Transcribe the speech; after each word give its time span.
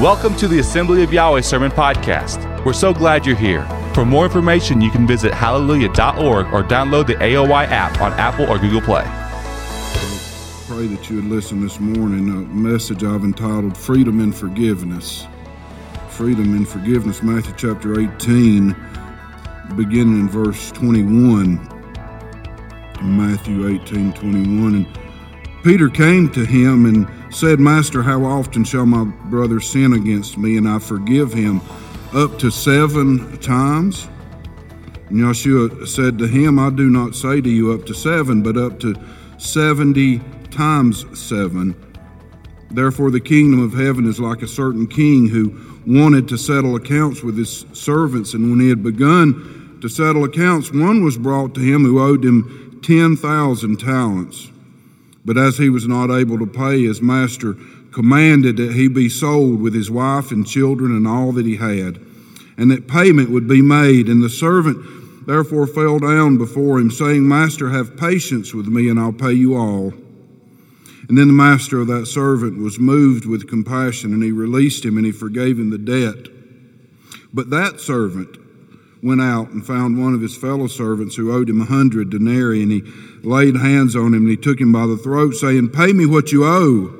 Welcome 0.00 0.34
to 0.36 0.48
the 0.48 0.60
Assembly 0.60 1.02
of 1.02 1.12
Yahweh 1.12 1.42
Sermon 1.42 1.70
Podcast. 1.70 2.64
We're 2.64 2.72
so 2.72 2.94
glad 2.94 3.26
you're 3.26 3.36
here. 3.36 3.66
For 3.92 4.06
more 4.06 4.24
information, 4.24 4.80
you 4.80 4.90
can 4.90 5.06
visit 5.06 5.34
hallelujah.org 5.34 6.46
or 6.54 6.64
download 6.64 7.06
the 7.06 7.16
AOY 7.16 7.66
app 7.66 8.00
on 8.00 8.14
Apple 8.14 8.48
or 8.48 8.58
Google 8.58 8.80
Play. 8.80 9.02
Pray 10.66 10.86
that 10.86 11.10
you 11.10 11.16
would 11.16 11.26
listen 11.26 11.60
this 11.60 11.78
morning. 11.78 12.30
A 12.30 12.48
message 12.48 13.04
I've 13.04 13.24
entitled 13.24 13.76
Freedom 13.76 14.20
and 14.20 14.34
Forgiveness. 14.34 15.26
Freedom 16.08 16.54
and 16.56 16.66
Forgiveness, 16.66 17.22
Matthew 17.22 17.52
chapter 17.58 18.00
18, 18.00 18.74
beginning 19.76 20.20
in 20.20 20.28
verse 20.30 20.72
21. 20.72 21.56
Matthew 23.02 23.68
18, 23.68 24.14
21. 24.14 24.74
And 24.76 24.86
Peter 25.62 25.90
came 25.90 26.30
to 26.30 26.44
him 26.46 26.86
and 26.86 27.06
said, 27.34 27.60
Master, 27.60 28.02
how 28.02 28.24
often 28.24 28.64
shall 28.64 28.86
my 28.86 29.04
brother 29.04 29.60
sin 29.60 29.92
against 29.92 30.38
me 30.38 30.56
and 30.56 30.66
I 30.66 30.78
forgive 30.78 31.32
him? 31.34 31.60
Up 32.14 32.38
to 32.38 32.50
seven 32.50 33.36
times? 33.38 34.08
And 35.10 35.18
Yeshua 35.18 35.86
said 35.86 36.18
to 36.18 36.26
him, 36.26 36.58
I 36.58 36.70
do 36.70 36.88
not 36.88 37.14
say 37.14 37.40
to 37.40 37.48
you 37.48 37.72
up 37.72 37.84
to 37.86 37.94
seven, 37.94 38.42
but 38.42 38.56
up 38.56 38.80
to 38.80 38.94
seventy 39.36 40.20
times 40.50 41.04
seven. 41.18 41.74
Therefore, 42.70 43.10
the 43.10 43.20
kingdom 43.20 43.62
of 43.62 43.74
heaven 43.74 44.08
is 44.08 44.18
like 44.18 44.42
a 44.42 44.48
certain 44.48 44.86
king 44.86 45.28
who 45.28 45.60
wanted 45.86 46.28
to 46.28 46.38
settle 46.38 46.76
accounts 46.76 47.22
with 47.22 47.36
his 47.36 47.66
servants. 47.72 48.32
And 48.32 48.50
when 48.50 48.60
he 48.60 48.68
had 48.68 48.82
begun 48.82 49.78
to 49.82 49.88
settle 49.88 50.24
accounts, 50.24 50.72
one 50.72 51.04
was 51.04 51.18
brought 51.18 51.54
to 51.56 51.60
him 51.60 51.82
who 51.82 52.00
owed 52.00 52.24
him 52.24 52.80
10,000 52.82 53.76
talents. 53.78 54.50
But 55.24 55.36
as 55.36 55.58
he 55.58 55.68
was 55.68 55.86
not 55.86 56.10
able 56.10 56.38
to 56.38 56.46
pay, 56.46 56.84
his 56.84 57.02
master 57.02 57.54
commanded 57.92 58.56
that 58.56 58.72
he 58.72 58.88
be 58.88 59.08
sold 59.08 59.60
with 59.60 59.74
his 59.74 59.90
wife 59.90 60.30
and 60.30 60.46
children 60.46 60.96
and 60.96 61.06
all 61.06 61.32
that 61.32 61.46
he 61.46 61.56
had, 61.56 62.00
and 62.56 62.70
that 62.70 62.88
payment 62.88 63.30
would 63.30 63.48
be 63.48 63.62
made. 63.62 64.08
And 64.08 64.22
the 64.22 64.30
servant 64.30 65.26
therefore 65.26 65.66
fell 65.66 65.98
down 65.98 66.38
before 66.38 66.78
him, 66.78 66.90
saying, 66.90 67.26
Master, 67.26 67.70
have 67.70 67.96
patience 67.96 68.54
with 68.54 68.66
me, 68.66 68.88
and 68.88 68.98
I'll 68.98 69.12
pay 69.12 69.32
you 69.32 69.56
all. 69.56 69.92
And 71.08 71.18
then 71.18 71.26
the 71.26 71.32
master 71.32 71.80
of 71.80 71.88
that 71.88 72.06
servant 72.06 72.58
was 72.58 72.78
moved 72.78 73.26
with 73.26 73.48
compassion, 73.48 74.12
and 74.12 74.22
he 74.22 74.30
released 74.30 74.84
him, 74.84 74.96
and 74.96 75.04
he 75.04 75.12
forgave 75.12 75.58
him 75.58 75.70
the 75.70 75.78
debt. 75.78 76.28
But 77.34 77.50
that 77.50 77.80
servant 77.80 78.36
went 79.02 79.20
out 79.20 79.50
and 79.50 79.66
found 79.66 79.98
one 79.98 80.14
of 80.14 80.20
his 80.20 80.36
fellow 80.36 80.66
servants 80.66 81.16
who 81.16 81.32
owed 81.32 81.48
him 81.48 81.60
a 81.60 81.64
hundred 81.64 82.10
denarii, 82.10 82.62
and 82.62 82.72
he 82.72 82.82
laid 83.22 83.56
hands 83.56 83.96
on 83.96 84.14
him, 84.14 84.22
and 84.22 84.30
he 84.30 84.36
took 84.36 84.60
him 84.60 84.72
by 84.72 84.86
the 84.86 84.96
throat, 84.96 85.32
saying, 85.32 85.70
Pay 85.70 85.92
me 85.92 86.06
what 86.06 86.32
you 86.32 86.44
owe. 86.44 86.96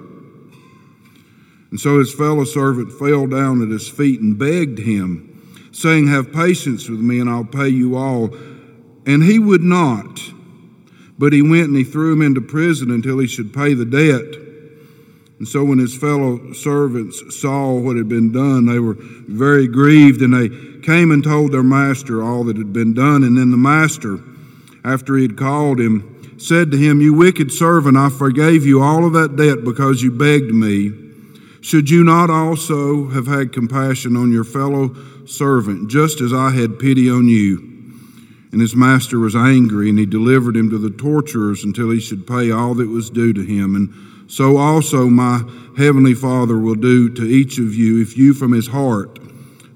And 1.70 1.78
so 1.78 1.98
his 1.98 2.12
fellow 2.12 2.44
servant 2.44 2.92
fell 2.92 3.26
down 3.26 3.62
at 3.62 3.68
his 3.68 3.88
feet 3.88 4.20
and 4.20 4.38
begged 4.38 4.78
him, 4.78 5.70
saying, 5.72 6.08
Have 6.08 6.32
patience 6.32 6.88
with 6.88 7.00
me, 7.00 7.20
and 7.20 7.28
I'll 7.28 7.44
pay 7.44 7.68
you 7.68 7.96
all. 7.96 8.34
And 9.06 9.22
he 9.22 9.38
would 9.38 9.62
not, 9.62 10.20
but 11.18 11.32
he 11.32 11.42
went 11.42 11.68
and 11.68 11.76
he 11.76 11.84
threw 11.84 12.12
him 12.12 12.22
into 12.22 12.40
prison 12.40 12.90
until 12.90 13.18
he 13.18 13.26
should 13.26 13.52
pay 13.52 13.74
the 13.74 13.84
debt. 13.84 14.49
And 15.40 15.48
so 15.48 15.64
when 15.64 15.78
his 15.78 15.96
fellow 15.96 16.52
servants 16.52 17.40
saw 17.40 17.72
what 17.72 17.96
had 17.96 18.10
been 18.10 18.30
done, 18.30 18.66
they 18.66 18.78
were 18.78 18.96
very 18.98 19.66
grieved, 19.66 20.20
and 20.20 20.34
they 20.34 20.50
came 20.82 21.10
and 21.10 21.24
told 21.24 21.50
their 21.50 21.62
master 21.62 22.22
all 22.22 22.44
that 22.44 22.58
had 22.58 22.74
been 22.74 22.92
done. 22.92 23.24
And 23.24 23.38
then 23.38 23.50
the 23.50 23.56
master, 23.56 24.18
after 24.84 25.16
he 25.16 25.22
had 25.22 25.38
called 25.38 25.80
him, 25.80 26.36
said 26.38 26.70
to 26.70 26.76
him, 26.76 27.00
You 27.00 27.14
wicked 27.14 27.50
servant, 27.52 27.96
I 27.96 28.10
forgave 28.10 28.66
you 28.66 28.82
all 28.82 29.06
of 29.06 29.14
that 29.14 29.36
debt 29.36 29.64
because 29.64 30.02
you 30.02 30.10
begged 30.10 30.52
me. 30.52 30.92
Should 31.62 31.88
you 31.88 32.04
not 32.04 32.28
also 32.28 33.08
have 33.08 33.26
had 33.26 33.54
compassion 33.54 34.16
on 34.16 34.30
your 34.30 34.44
fellow 34.44 34.94
servant, 35.24 35.88
just 35.88 36.20
as 36.20 36.34
I 36.34 36.50
had 36.50 36.78
pity 36.78 37.10
on 37.10 37.28
you? 37.28 37.66
And 38.52 38.60
his 38.60 38.76
master 38.76 39.18
was 39.18 39.34
angry, 39.34 39.88
and 39.88 39.98
he 39.98 40.04
delivered 40.04 40.54
him 40.54 40.68
to 40.68 40.76
the 40.76 40.90
torturers 40.90 41.64
until 41.64 41.88
he 41.90 42.00
should 42.00 42.26
pay 42.26 42.50
all 42.50 42.74
that 42.74 42.88
was 42.88 43.08
due 43.08 43.32
to 43.32 43.42
him. 43.42 43.74
And 43.74 44.09
so 44.30 44.56
also 44.56 45.08
my 45.08 45.42
heavenly 45.76 46.14
Father 46.14 46.58
will 46.58 46.76
do 46.76 47.12
to 47.14 47.22
each 47.22 47.58
of 47.58 47.74
you 47.74 48.00
if 48.00 48.16
you 48.16 48.32
from 48.32 48.52
his 48.52 48.68
heart 48.68 49.18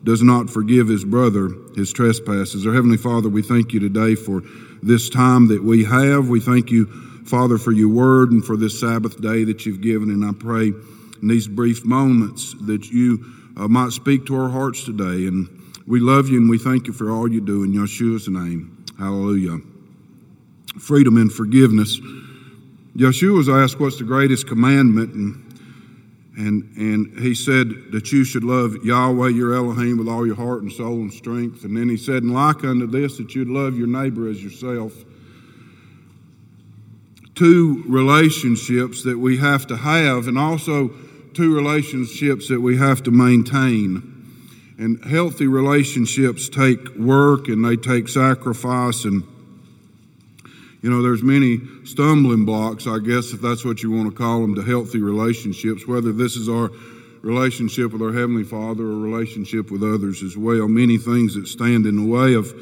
does 0.04 0.22
not 0.22 0.48
forgive 0.48 0.88
his 0.88 1.04
brother 1.04 1.50
his 1.76 1.92
trespasses. 1.92 2.66
Our 2.66 2.75
heavenly 2.75 2.97
Father, 2.97 3.28
we 3.28 3.43
thank 3.43 3.72
you 3.72 3.81
today 3.81 4.14
for 4.14 4.43
this 4.82 5.09
time 5.09 5.48
that 5.48 5.62
we 5.62 5.84
have. 5.84 6.28
We 6.28 6.41
thank 6.41 6.70
you, 6.70 6.87
Father, 7.25 7.59
for 7.59 7.72
your 7.72 7.88
word 7.88 8.31
and 8.31 8.44
for 8.44 8.56
this 8.56 8.78
Sabbath 8.78 9.20
day 9.20 9.44
that 9.44 9.66
you've 9.66 9.81
given. 9.81 10.10
And 10.10 10.25
I 10.25 10.32
pray 10.32 10.69
in 10.69 11.28
these 11.28 11.48
brief 11.48 11.84
moments 11.84 12.54
that 12.66 12.91
you 12.91 13.25
uh, 13.56 13.69
might 13.69 13.93
speak 13.93 14.26
to 14.26 14.37
our 14.37 14.48
hearts 14.48 14.84
today. 14.84 15.26
And 15.26 15.48
we 15.87 16.00
love 16.00 16.28
you 16.28 16.38
and 16.38 16.48
we 16.48 16.59
thank 16.59 16.87
you 16.87 16.93
for 16.93 17.10
all 17.10 17.31
you 17.31 17.41
do 17.41 17.64
in 17.64 17.72
Yeshua's 17.72 18.28
name. 18.28 18.84
Hallelujah. 18.98 19.59
Freedom 20.78 21.16
and 21.16 21.32
forgiveness. 21.32 21.98
Yeshua 22.97 23.34
was 23.37 23.49
asked, 23.49 23.81
What's 23.81 23.99
the 23.99 24.05
greatest 24.05 24.47
commandment? 24.47 25.15
And, 25.15 25.41
and, 26.37 26.77
and 26.77 27.19
he 27.19 27.34
said 27.34 27.69
that 27.93 28.12
you 28.12 28.25
should 28.25 28.44
love 28.44 28.77
Yahweh 28.84 29.31
your 29.31 29.55
Elohim 29.55 29.99
with 29.99 30.09
all 30.09 30.27
your 30.27 30.37
heart 30.37 30.62
and 30.62 30.72
soul 30.72 31.00
and 31.00 31.12
strength. 31.12 31.65
And 31.65 31.77
then 31.77 31.88
he 31.88 31.97
said, 31.97 32.22
And 32.22 32.32
like 32.32 32.65
unto 32.65 32.87
this, 32.87 33.19
that 33.19 33.34
you'd 33.34 33.49
love 33.49 33.77
your 33.77 33.88
neighbor 33.88 34.28
as 34.28 34.43
yourself. 34.43 34.93
Two 37.34 37.82
relationships 37.88 39.03
that 39.03 39.19
we 39.19 39.38
have 39.38 39.66
to 39.66 39.76
have, 39.76 40.28
and 40.28 40.38
also 40.38 40.91
two 41.34 41.53
relationships 41.53 42.49
that 42.49 42.61
we 42.61 42.76
have 42.76 43.03
to 43.03 43.11
maintain. 43.11 44.11
And 44.78 45.05
healthy 45.05 45.49
relationships 45.49 46.49
take 46.49 46.94
work 46.97 47.49
and 47.49 47.65
they 47.65 47.76
take 47.76 48.09
sacrifice 48.09 49.05
and 49.05 49.25
you 50.84 50.91
know, 50.91 51.00
there's 51.00 51.22
many 51.22 51.62
stumbling 51.84 52.45
blocks, 52.45 52.87
I 52.87 52.99
guess, 52.99 53.33
if 53.33 53.41
that's 53.41 53.65
what 53.65 53.83
you 53.83 53.91
want 53.91 54.11
to 54.11 54.15
call 54.15 54.43
them, 54.43 54.55
to 54.56 54.61
healthy 54.61 54.99
relationships, 54.99 55.89
whether 55.89 56.12
this 56.12 56.37
is 56.37 56.47
our 56.47 56.71
relationship 57.22 57.95
with 57.95 58.03
our 58.03 58.12
Heavenly 58.12 58.45
Father 58.45 58.84
or 58.84 58.97
relationship 58.97 59.71
with 59.71 59.83
others 59.83 60.23
as 60.23 60.37
well. 60.37 60.69
Many 60.69 60.99
things 60.99 61.37
that 61.37 61.47
stand 61.49 61.87
in 61.87 61.97
the 61.97 62.06
way 62.06 62.34
of 62.34 62.53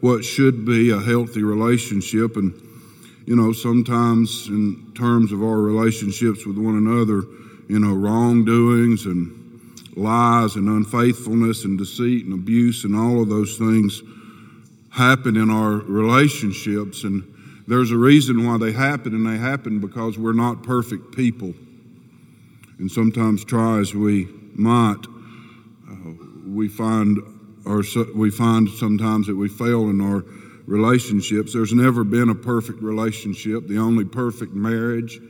what 0.00 0.24
should 0.24 0.64
be 0.64 0.92
a 0.92 1.00
healthy 1.00 1.42
relationship. 1.42 2.36
And, 2.36 2.54
you 3.26 3.34
know, 3.34 3.52
sometimes 3.52 4.46
in 4.46 4.92
terms 4.94 5.32
of 5.32 5.42
our 5.42 5.58
relationships 5.58 6.46
with 6.46 6.56
one 6.56 6.76
another, 6.76 7.24
you 7.68 7.80
know, 7.80 7.92
wrongdoings 7.92 9.04
and 9.04 9.34
lies 9.96 10.54
and 10.54 10.68
unfaithfulness 10.68 11.64
and 11.64 11.76
deceit 11.76 12.24
and 12.24 12.34
abuse 12.34 12.84
and 12.84 12.94
all 12.94 13.20
of 13.20 13.28
those 13.28 13.58
things 13.58 14.00
happen 14.90 15.36
in 15.36 15.50
our 15.50 15.72
relationships. 15.72 17.02
And, 17.02 17.32
there's 17.66 17.90
a 17.90 17.96
reason 17.96 18.46
why 18.46 18.58
they 18.58 18.72
happen, 18.72 19.14
and 19.14 19.26
they 19.26 19.38
happen 19.38 19.80
because 19.80 20.18
we're 20.18 20.32
not 20.32 20.62
perfect 20.62 21.14
people. 21.14 21.54
And 22.78 22.90
sometimes, 22.90 23.44
try 23.44 23.78
as 23.78 23.94
we 23.94 24.28
might, 24.54 25.06
uh, 25.90 26.12
we 26.46 26.68
find 26.68 27.18
or 27.64 27.82
we 28.14 28.30
find 28.30 28.68
sometimes 28.68 29.26
that 29.26 29.36
we 29.36 29.48
fail 29.48 29.88
in 29.88 30.00
our 30.00 30.24
relationships. 30.66 31.52
There's 31.52 31.72
never 31.72 32.04
been 32.04 32.28
a 32.28 32.34
perfect 32.34 32.82
relationship. 32.82 33.66
The 33.68 33.78
only 33.78 34.04
perfect 34.04 34.52
marriage 34.52 35.20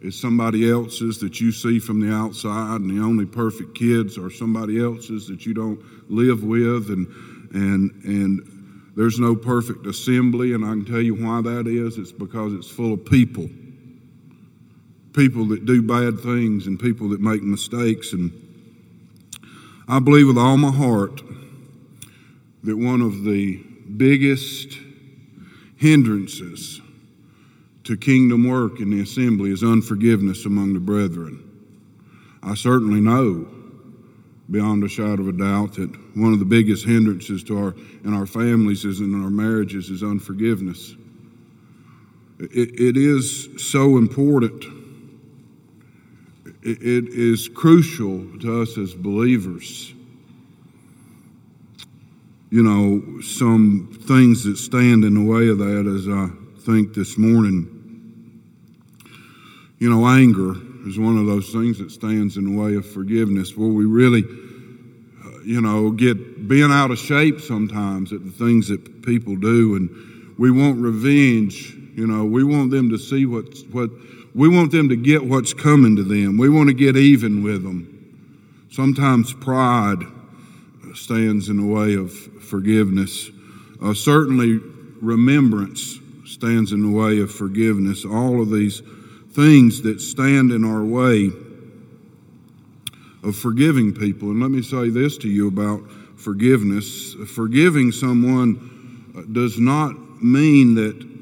is 0.00 0.18
somebody 0.18 0.70
else's 0.70 1.18
that 1.18 1.40
you 1.40 1.52
see 1.52 1.78
from 1.78 2.00
the 2.00 2.14
outside, 2.14 2.80
and 2.80 2.90
the 2.90 3.02
only 3.02 3.26
perfect 3.26 3.74
kids 3.74 4.18
are 4.18 4.30
somebody 4.30 4.82
else's 4.82 5.26
that 5.28 5.46
you 5.46 5.54
don't 5.54 5.80
live 6.10 6.42
with, 6.42 6.90
and 6.90 7.06
and 7.54 7.90
and 8.04 8.54
there's 8.96 9.18
no 9.18 9.34
perfect 9.34 9.86
assembly, 9.86 10.52
and 10.52 10.64
I 10.64 10.68
can 10.68 10.84
tell 10.84 11.00
you 11.00 11.14
why 11.14 11.40
that 11.42 11.66
is. 11.66 11.98
It's 11.98 12.12
because 12.12 12.52
it's 12.52 12.70
full 12.70 12.92
of 12.94 13.04
people. 13.04 13.48
People 15.12 15.46
that 15.46 15.64
do 15.64 15.82
bad 15.82 16.20
things 16.20 16.66
and 16.66 16.78
people 16.78 17.08
that 17.10 17.20
make 17.20 17.42
mistakes. 17.42 18.12
And 18.12 18.32
I 19.88 19.98
believe 19.98 20.28
with 20.28 20.38
all 20.38 20.56
my 20.56 20.70
heart 20.70 21.22
that 22.62 22.76
one 22.76 23.00
of 23.00 23.24
the 23.24 23.56
biggest 23.96 24.78
hindrances 25.76 26.80
to 27.84 27.96
kingdom 27.96 28.48
work 28.48 28.80
in 28.80 28.90
the 28.90 29.02
assembly 29.02 29.50
is 29.50 29.62
unforgiveness 29.62 30.46
among 30.46 30.72
the 30.72 30.80
brethren. 30.80 31.40
I 32.42 32.54
certainly 32.54 33.00
know 33.00 33.46
beyond 34.50 34.84
a 34.84 34.88
shadow 34.88 35.22
of 35.22 35.28
a 35.28 35.32
doubt 35.32 35.74
that 35.74 35.90
one 36.16 36.32
of 36.32 36.38
the 36.38 36.44
biggest 36.44 36.84
hindrances 36.84 37.42
to 37.44 37.56
our 37.58 37.74
in 38.04 38.12
our 38.12 38.26
families 38.26 38.84
is 38.84 39.00
in 39.00 39.22
our 39.22 39.30
marriages 39.30 39.88
is 39.88 40.02
unforgiveness. 40.02 40.94
it, 42.38 42.80
it 42.80 42.96
is 42.96 43.48
so 43.56 43.96
important. 43.96 44.64
It, 46.62 46.82
it 46.82 47.08
is 47.08 47.48
crucial 47.48 48.38
to 48.40 48.62
us 48.62 48.76
as 48.78 48.94
believers. 48.94 49.92
You 52.50 52.62
know, 52.62 53.20
some 53.20 53.98
things 54.02 54.44
that 54.44 54.58
stand 54.58 55.04
in 55.04 55.14
the 55.14 55.30
way 55.30 55.48
of 55.48 55.58
that, 55.58 55.86
as 55.86 56.08
I 56.08 56.28
think 56.64 56.94
this 56.94 57.18
morning. 57.18 57.70
You 59.78 59.90
know, 59.90 60.06
anger 60.06 60.54
is 60.86 60.98
one 60.98 61.16
of 61.16 61.26
those 61.26 61.50
things 61.50 61.78
that 61.78 61.90
stands 61.90 62.36
in 62.36 62.44
the 62.44 62.60
way 62.60 62.74
of 62.74 62.86
forgiveness, 62.86 63.56
where 63.56 63.68
we 63.68 63.84
really, 63.84 64.22
uh, 64.22 65.40
you 65.44 65.60
know, 65.60 65.90
get 65.90 66.48
being 66.48 66.70
out 66.70 66.90
of 66.90 66.98
shape 66.98 67.40
sometimes 67.40 68.12
at 68.12 68.24
the 68.24 68.30
things 68.30 68.68
that 68.68 69.02
people 69.02 69.36
do, 69.36 69.76
and 69.76 70.34
we 70.38 70.50
want 70.50 70.78
revenge. 70.78 71.74
You 71.94 72.06
know, 72.06 72.24
we 72.24 72.44
want 72.44 72.70
them 72.70 72.90
to 72.90 72.98
see 72.98 73.24
what 73.24 73.46
what 73.70 73.90
we 74.34 74.48
want 74.48 74.72
them 74.72 74.88
to 74.88 74.96
get 74.96 75.24
what's 75.24 75.54
coming 75.54 75.96
to 75.96 76.02
them. 76.02 76.36
We 76.38 76.48
want 76.48 76.68
to 76.68 76.74
get 76.74 76.96
even 76.96 77.42
with 77.42 77.62
them. 77.62 77.90
Sometimes 78.70 79.32
pride 79.32 80.02
stands 80.94 81.48
in 81.48 81.56
the 81.58 81.66
way 81.66 81.94
of 81.94 82.12
forgiveness. 82.12 83.30
Uh, 83.82 83.94
certainly, 83.94 84.58
remembrance 85.00 85.98
stands 86.24 86.72
in 86.72 86.82
the 86.82 86.90
way 86.90 87.20
of 87.20 87.30
forgiveness. 87.30 88.04
All 88.04 88.42
of 88.42 88.50
these 88.50 88.82
things 89.34 89.82
that 89.82 90.00
stand 90.00 90.52
in 90.52 90.64
our 90.64 90.84
way 90.84 91.30
of 93.22 93.36
forgiving 93.36 93.92
people. 93.92 94.30
And 94.30 94.40
let 94.40 94.50
me 94.50 94.62
say 94.62 94.90
this 94.90 95.18
to 95.18 95.28
you 95.28 95.48
about 95.48 95.80
forgiveness 96.16 97.14
forgiving 97.34 97.92
someone 97.92 99.12
uh, 99.16 99.22
does 99.32 99.58
not 99.58 99.92
mean 100.22 100.74
that 100.74 101.14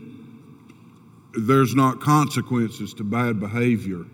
there's 1.35 1.75
not 1.75 2.01
consequences 2.01 2.95
to 2.95 3.05
bad 3.05 3.41
behavior. 3.41 4.05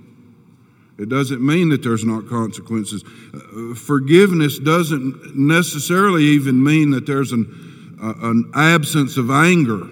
It 0.99 1.09
doesn't 1.09 1.45
mean 1.45 1.69
that 1.71 1.83
there's 1.83 2.05
not 2.05 2.29
consequences. 2.29 3.05
Uh, 3.05 3.75
forgiveness 3.75 4.59
doesn't 4.59 5.37
necessarily 5.37 6.25
even 6.25 6.63
mean 6.63 6.91
that 6.91 7.07
there's 7.07 7.33
an, 7.33 7.97
uh, 8.03 8.15
an 8.29 8.51
absence 8.55 9.17
of 9.17 9.31
anger. 9.31 9.89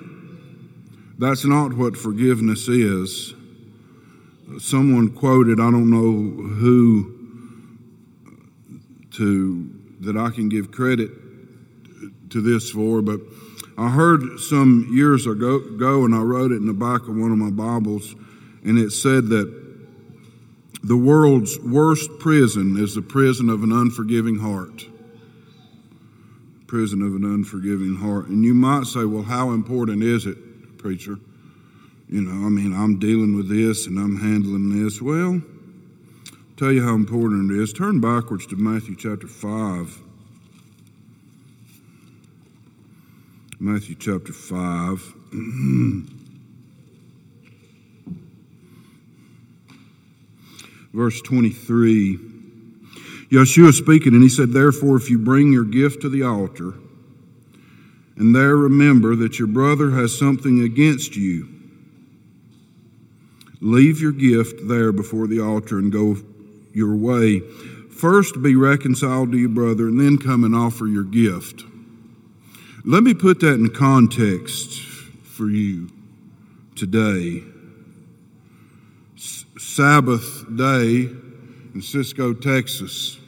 That's 1.19 1.45
not 1.45 1.73
what 1.75 1.97
forgiveness 1.97 2.69
is. 2.69 3.36
Someone 4.59 5.11
quoted, 5.11 5.61
I 5.61 5.71
don't 5.71 5.91
know 5.91 6.45
who 6.55 7.13
to 9.13 9.71
that 10.01 10.17
I 10.17 10.31
can 10.31 10.49
give 10.49 10.71
credit 10.71 11.11
to 12.31 12.41
this 12.41 12.71
for, 12.71 13.03
but 13.03 13.21
I 13.77 13.91
heard 13.91 14.41
some 14.41 14.89
years 14.93 15.27
ago, 15.27 15.57
ago 15.57 16.05
and 16.05 16.15
I 16.15 16.21
wrote 16.21 16.53
it 16.53 16.57
in 16.57 16.67
the 16.67 16.73
back 16.73 17.03
of 17.03 17.17
one 17.17 17.33
of 17.33 17.39
my 17.39 17.51
Bibles, 17.51 18.15
and 18.65 18.79
it 18.79 18.93
said 18.93 19.29
that 19.29 19.53
the 20.83 20.97
world's 20.97 21.59
worst 21.59 22.09
prison 22.21 22.77
is 22.77 22.95
the 22.95 23.03
prison 23.03 23.49
of 23.49 23.63
an 23.65 23.73
unforgiving 23.73 24.39
heart. 24.39 24.87
Prison 26.69 27.03
of 27.03 27.15
an 27.15 27.25
unforgiving 27.25 27.97
heart. 27.97 28.29
And 28.29 28.45
you 28.45 28.55
might 28.55 28.85
say, 28.87 29.05
well, 29.05 29.25
how 29.25 29.51
important 29.51 30.03
is 30.03 30.27
it, 30.27 30.79
preacher? 30.79 31.19
You 32.09 32.23
know, 32.23 32.47
I 32.47 32.51
mean, 32.51 32.73
I'm 32.73 33.01
dealing 33.01 33.37
with 33.37 33.49
this 33.49 33.89
and 33.89 33.99
I'm 33.99 34.17
handling 34.17 34.85
this. 34.85 35.03
Well, 35.03 35.43
tell 36.57 36.71
you 36.71 36.85
how 36.85 36.95
important 36.95 37.51
it 37.51 37.59
is. 37.59 37.73
Turn 37.73 38.01
backwards 38.01 38.47
to 38.47 38.57
Matthew 38.57 38.95
chapter 38.95 39.27
5. 39.27 40.03
Matthew 43.59 43.97
chapter 43.97 44.33
5. 44.33 45.15
Verse 50.93 51.21
23. 51.23 52.19
Yeshua 53.31 53.73
speaking, 53.73 54.15
and 54.15 54.23
he 54.23 54.29
said, 54.29 54.53
Therefore, 54.53 54.97
if 54.97 55.11
you 55.11 55.19
bring 55.19 55.53
your 55.53 55.65
gift 55.65 56.03
to 56.03 56.09
the 56.09 56.23
altar, 56.23 56.75
and 58.17 58.33
there 58.33 58.57
remember 58.57 59.17
that 59.17 59.41
your 59.41 59.49
brother 59.49 59.91
has 59.91 60.17
something 60.17 60.61
against 60.61 61.17
you, 61.17 61.56
leave 63.61 64.01
your 64.01 64.13
gift 64.13 64.69
there 64.69 64.93
before 64.93 65.27
the 65.27 65.41
altar 65.41 65.79
and 65.79 65.93
go 65.93 66.17
your 66.73 66.97
way. 66.97 67.41
First 67.91 68.43
be 68.43 68.55
reconciled 68.55 69.33
to 69.33 69.39
your 69.39 69.49
brother, 69.49 69.89
and 69.89 69.99
then 69.99 70.19
come 70.19 70.45
and 70.45 70.55
offer 70.55 70.87
your 70.87 71.05
gift. 71.05 71.65
Let 72.85 73.03
me 73.03 73.15
put 73.15 73.41
that 73.41 73.55
in 73.55 73.71
context 73.71 74.81
for 74.81 75.49
you 75.49 75.91
today. 76.77 77.43
S- 79.17 79.47
Sabbath 79.59 80.45
day 80.55 81.09
in 81.75 81.83
Cisco, 81.83 82.35
Texas, 82.35 83.19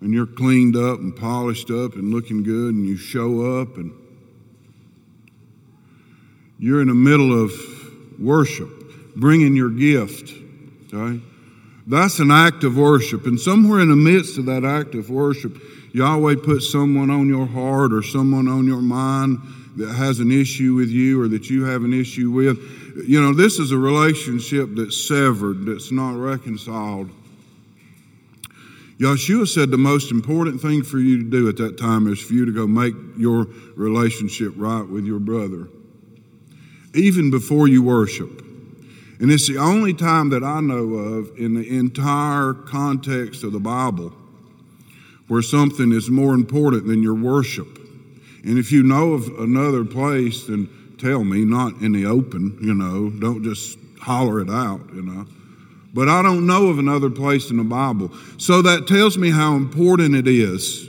and 0.00 0.12
you're 0.12 0.26
cleaned 0.26 0.76
up 0.76 0.98
and 0.98 1.16
polished 1.16 1.70
up 1.70 1.94
and 1.94 2.12
looking 2.12 2.42
good, 2.42 2.74
and 2.74 2.84
you 2.84 2.96
show 2.96 3.60
up 3.60 3.76
and 3.76 3.92
you're 6.58 6.82
in 6.82 6.88
the 6.88 6.94
middle 6.94 7.42
of 7.42 7.52
worship, 8.18 8.68
bringing 9.16 9.56
your 9.56 9.70
gift. 9.70 10.32
Okay? 10.92 11.20
That's 11.86 12.18
an 12.18 12.30
act 12.30 12.64
of 12.64 12.76
worship. 12.76 13.26
And 13.26 13.38
somewhere 13.38 13.80
in 13.80 13.90
the 13.90 13.96
midst 13.96 14.38
of 14.38 14.46
that 14.46 14.64
act 14.64 14.94
of 14.94 15.10
worship, 15.10 15.56
Yahweh 15.92 16.36
puts 16.42 16.70
someone 16.70 17.10
on 17.10 17.28
your 17.28 17.46
heart 17.46 17.92
or 17.92 18.02
someone 18.02 18.48
on 18.48 18.66
your 18.66 18.80
mind 18.80 19.38
that 19.76 19.92
has 19.92 20.20
an 20.20 20.30
issue 20.30 20.74
with 20.74 20.88
you 20.88 21.20
or 21.20 21.28
that 21.28 21.50
you 21.50 21.64
have 21.64 21.84
an 21.84 21.92
issue 21.92 22.30
with. 22.30 22.58
You 23.06 23.20
know, 23.20 23.34
this 23.34 23.58
is 23.58 23.72
a 23.72 23.78
relationship 23.78 24.70
that's 24.74 25.06
severed, 25.06 25.66
that's 25.66 25.92
not 25.92 26.16
reconciled. 26.16 27.10
Yeshua 28.98 29.46
said 29.48 29.70
the 29.70 29.76
most 29.76 30.12
important 30.12 30.60
thing 30.60 30.82
for 30.84 30.98
you 30.98 31.18
to 31.18 31.28
do 31.28 31.48
at 31.48 31.56
that 31.56 31.76
time 31.76 32.06
is 32.06 32.20
for 32.20 32.32
you 32.32 32.44
to 32.46 32.52
go 32.52 32.66
make 32.66 32.94
your 33.16 33.46
relationship 33.74 34.52
right 34.56 34.88
with 34.88 35.04
your 35.04 35.18
brother, 35.18 35.68
even 36.94 37.30
before 37.30 37.66
you 37.66 37.82
worship. 37.82 38.43
And 39.24 39.32
it's 39.32 39.48
the 39.48 39.56
only 39.56 39.94
time 39.94 40.28
that 40.28 40.44
I 40.44 40.60
know 40.60 40.96
of 40.96 41.38
in 41.38 41.54
the 41.54 41.66
entire 41.78 42.52
context 42.52 43.42
of 43.42 43.52
the 43.52 43.58
Bible 43.58 44.12
where 45.28 45.40
something 45.40 45.92
is 45.92 46.10
more 46.10 46.34
important 46.34 46.86
than 46.86 47.02
your 47.02 47.14
worship. 47.14 47.78
And 48.44 48.58
if 48.58 48.70
you 48.70 48.82
know 48.82 49.14
of 49.14 49.28
another 49.38 49.82
place, 49.82 50.44
then 50.44 50.68
tell 50.98 51.24
me, 51.24 51.42
not 51.42 51.80
in 51.80 51.92
the 51.92 52.04
open, 52.04 52.58
you 52.60 52.74
know, 52.74 53.08
don't 53.08 53.42
just 53.42 53.78
holler 53.98 54.42
it 54.42 54.50
out, 54.50 54.92
you 54.92 55.00
know. 55.00 55.24
But 55.94 56.10
I 56.10 56.20
don't 56.20 56.46
know 56.46 56.66
of 56.66 56.78
another 56.78 57.08
place 57.08 57.50
in 57.50 57.56
the 57.56 57.64
Bible. 57.64 58.12
So 58.36 58.60
that 58.60 58.86
tells 58.86 59.16
me 59.16 59.30
how 59.30 59.54
important 59.54 60.14
it 60.16 60.28
is 60.28 60.86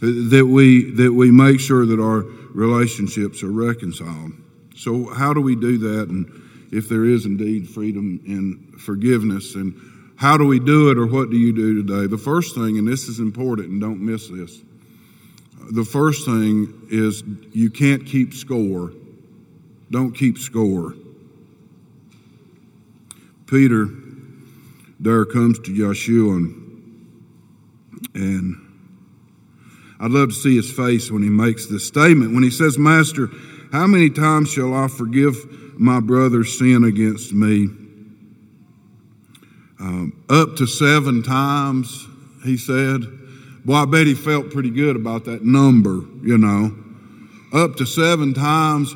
that 0.00 0.46
we, 0.50 0.90
that 0.92 1.12
we 1.12 1.30
make 1.30 1.60
sure 1.60 1.84
that 1.84 2.00
our 2.00 2.20
relationships 2.54 3.42
are 3.42 3.52
reconciled. 3.52 4.32
So, 4.74 5.04
how 5.06 5.34
do 5.34 5.42
we 5.42 5.54
do 5.54 5.76
that? 5.78 6.08
And 6.08 6.45
if 6.72 6.88
there 6.88 7.04
is 7.04 7.26
indeed 7.26 7.68
freedom 7.68 8.20
and 8.26 8.80
forgiveness, 8.80 9.54
and 9.54 9.74
how 10.16 10.36
do 10.36 10.46
we 10.46 10.58
do 10.58 10.90
it 10.90 10.98
or 10.98 11.06
what 11.06 11.30
do 11.30 11.36
you 11.36 11.52
do 11.52 11.82
today? 11.82 12.06
The 12.06 12.18
first 12.18 12.54
thing, 12.54 12.78
and 12.78 12.88
this 12.88 13.08
is 13.08 13.20
important 13.20 13.68
and 13.68 13.80
don't 13.80 14.00
miss 14.00 14.28
this, 14.28 14.62
the 15.70 15.84
first 15.84 16.24
thing 16.24 16.88
is 16.90 17.22
you 17.52 17.70
can't 17.70 18.06
keep 18.06 18.34
score. 18.34 18.92
Don't 19.90 20.12
keep 20.12 20.38
score. 20.38 20.94
Peter 23.46 23.88
there 24.98 25.24
comes 25.24 25.58
to 25.60 25.70
Yeshua 25.70 26.36
and, 26.36 27.12
and 28.14 28.66
I'd 30.00 30.10
love 30.10 30.30
to 30.30 30.34
see 30.34 30.56
his 30.56 30.70
face 30.72 31.10
when 31.10 31.22
he 31.22 31.28
makes 31.28 31.66
this 31.66 31.86
statement. 31.86 32.34
When 32.34 32.42
he 32.42 32.50
says, 32.50 32.78
Master, 32.78 33.28
how 33.72 33.86
many 33.86 34.10
times 34.10 34.50
shall 34.50 34.74
I 34.74 34.88
forgive 34.88 35.36
my 35.78 36.00
brother's 36.00 36.58
sin 36.58 36.84
against 36.84 37.32
me? 37.32 37.68
Um, 39.78 40.24
up 40.30 40.56
to 40.56 40.66
seven 40.66 41.22
times, 41.22 42.06
he 42.44 42.56
said. 42.56 43.02
Well, 43.64 43.82
I 43.82 43.84
bet 43.84 44.06
he 44.06 44.14
felt 44.14 44.50
pretty 44.50 44.70
good 44.70 44.96
about 44.96 45.24
that 45.24 45.44
number, 45.44 46.02
you 46.22 46.38
know. 46.38 46.74
Up 47.52 47.76
to 47.76 47.86
seven 47.86 48.32
times. 48.32 48.94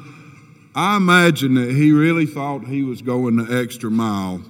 I 0.75 0.97
imagine 0.97 1.55
that 1.55 1.71
he 1.73 1.93
really 1.93 2.27
thought 2.27 2.65
he 2.65 2.83
was 2.83 3.03
going 3.03 3.37
the 3.37 3.61
extra 3.61 3.91
mile. 3.91 4.41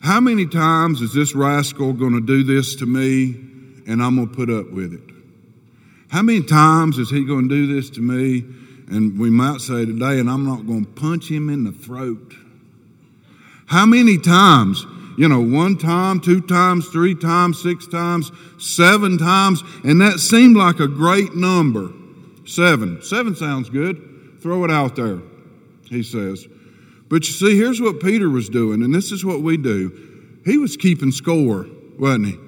How 0.00 0.20
many 0.20 0.46
times 0.46 1.00
is 1.00 1.12
this 1.12 1.34
rascal 1.34 1.92
going 1.92 2.14
to 2.14 2.20
do 2.20 2.42
this 2.42 2.74
to 2.76 2.86
me 2.86 3.36
and 3.86 4.02
I'm 4.02 4.16
going 4.16 4.28
to 4.28 4.34
put 4.34 4.50
up 4.50 4.70
with 4.72 4.94
it? 4.94 5.14
How 6.08 6.22
many 6.22 6.42
times 6.42 6.98
is 6.98 7.10
he 7.10 7.24
going 7.24 7.48
to 7.48 7.54
do 7.54 7.74
this 7.74 7.90
to 7.90 8.00
me 8.00 8.44
and 8.88 9.18
we 9.18 9.30
might 9.30 9.60
say 9.60 9.84
today, 9.84 10.18
and 10.18 10.28
I'm 10.28 10.44
not 10.44 10.66
going 10.66 10.84
to 10.84 10.90
punch 10.90 11.30
him 11.30 11.48
in 11.48 11.64
the 11.64 11.72
throat? 11.72 12.34
How 13.66 13.86
many 13.86 14.18
times? 14.18 14.84
You 15.16 15.28
know, 15.28 15.40
one 15.40 15.76
time, 15.76 16.20
two 16.20 16.40
times, 16.40 16.88
three 16.88 17.14
times, 17.14 17.62
six 17.62 17.86
times, 17.86 18.32
seven 18.58 19.18
times, 19.18 19.62
and 19.84 20.00
that 20.00 20.20
seemed 20.20 20.56
like 20.56 20.80
a 20.80 20.88
great 20.88 21.34
number. 21.34 21.90
Seven. 22.46 23.02
Seven 23.02 23.34
sounds 23.34 23.68
good. 23.68 24.40
Throw 24.40 24.64
it 24.64 24.70
out 24.70 24.96
there, 24.96 25.20
he 25.88 26.02
says. 26.02 26.46
But 27.08 27.26
you 27.26 27.32
see, 27.34 27.56
here's 27.56 27.80
what 27.80 28.00
Peter 28.00 28.30
was 28.30 28.48
doing, 28.48 28.82
and 28.82 28.94
this 28.94 29.12
is 29.12 29.24
what 29.24 29.42
we 29.42 29.56
do. 29.58 30.40
He 30.44 30.56
was 30.56 30.76
keeping 30.76 31.12
score, 31.12 31.66
wasn't 31.98 32.26
he? 32.26 32.38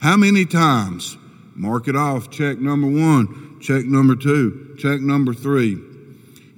How 0.00 0.16
many 0.16 0.44
times? 0.44 1.16
Mark 1.54 1.88
it 1.88 1.96
off. 1.96 2.30
Check 2.30 2.58
number 2.58 2.86
one, 2.86 3.47
check 3.60 3.84
number 3.84 4.16
two, 4.16 4.74
check 4.78 5.00
number 5.00 5.34
three. 5.34 5.78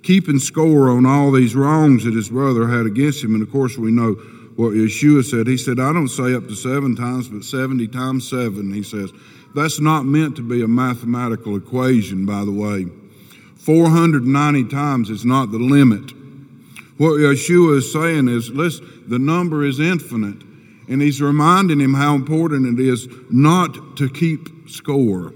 Keeping 0.03 0.39
score 0.39 0.91
on 0.91 1.05
all 1.05 1.31
these 1.31 1.55
wrongs 1.55 2.05
that 2.05 2.15
his 2.15 2.31
brother 2.31 2.67
had 2.69 2.87
against 2.87 3.23
him. 3.23 3.35
And 3.35 3.43
of 3.43 3.53
course, 3.53 3.77
we 3.77 3.91
know 3.91 4.15
what 4.57 4.73
Yeshua 4.73 5.25
said. 5.25 5.47
He 5.47 5.57
said, 5.57 5.79
I 5.79 5.93
don't 5.93 6.09
say 6.09 6.35
up 6.35 6.49
to 6.49 6.55
seven 6.55 6.97
times, 6.97 7.29
but 7.29 7.45
70 7.45 7.89
times 7.89 8.29
seven, 8.29 8.73
he 8.73 8.83
says. 8.83 9.13
That's 9.55 9.81
not 9.81 10.05
meant 10.05 10.37
to 10.37 10.43
be 10.43 10.63
a 10.63 10.69
mathematical 10.69 11.57
equation, 11.57 12.25
by 12.25 12.45
the 12.45 12.53
way. 12.53 12.87
490 13.57 14.69
times 14.69 15.11
is 15.11 15.25
not 15.25 15.51
the 15.51 15.59
limit. 15.59 16.13
What 16.97 17.19
Yeshua 17.19 17.79
is 17.79 17.93
saying 17.93 18.29
is, 18.29 18.51
listen, 18.51 19.05
the 19.07 19.19
number 19.19 19.65
is 19.65 19.81
infinite. 19.81 20.43
And 20.89 21.01
he's 21.01 21.23
reminding 21.23 21.81
him 21.81 21.95
how 21.95 22.15
important 22.15 22.79
it 22.79 22.85
is 22.85 23.09
not 23.31 23.97
to 23.97 24.09
keep 24.09 24.69
score. 24.69 25.33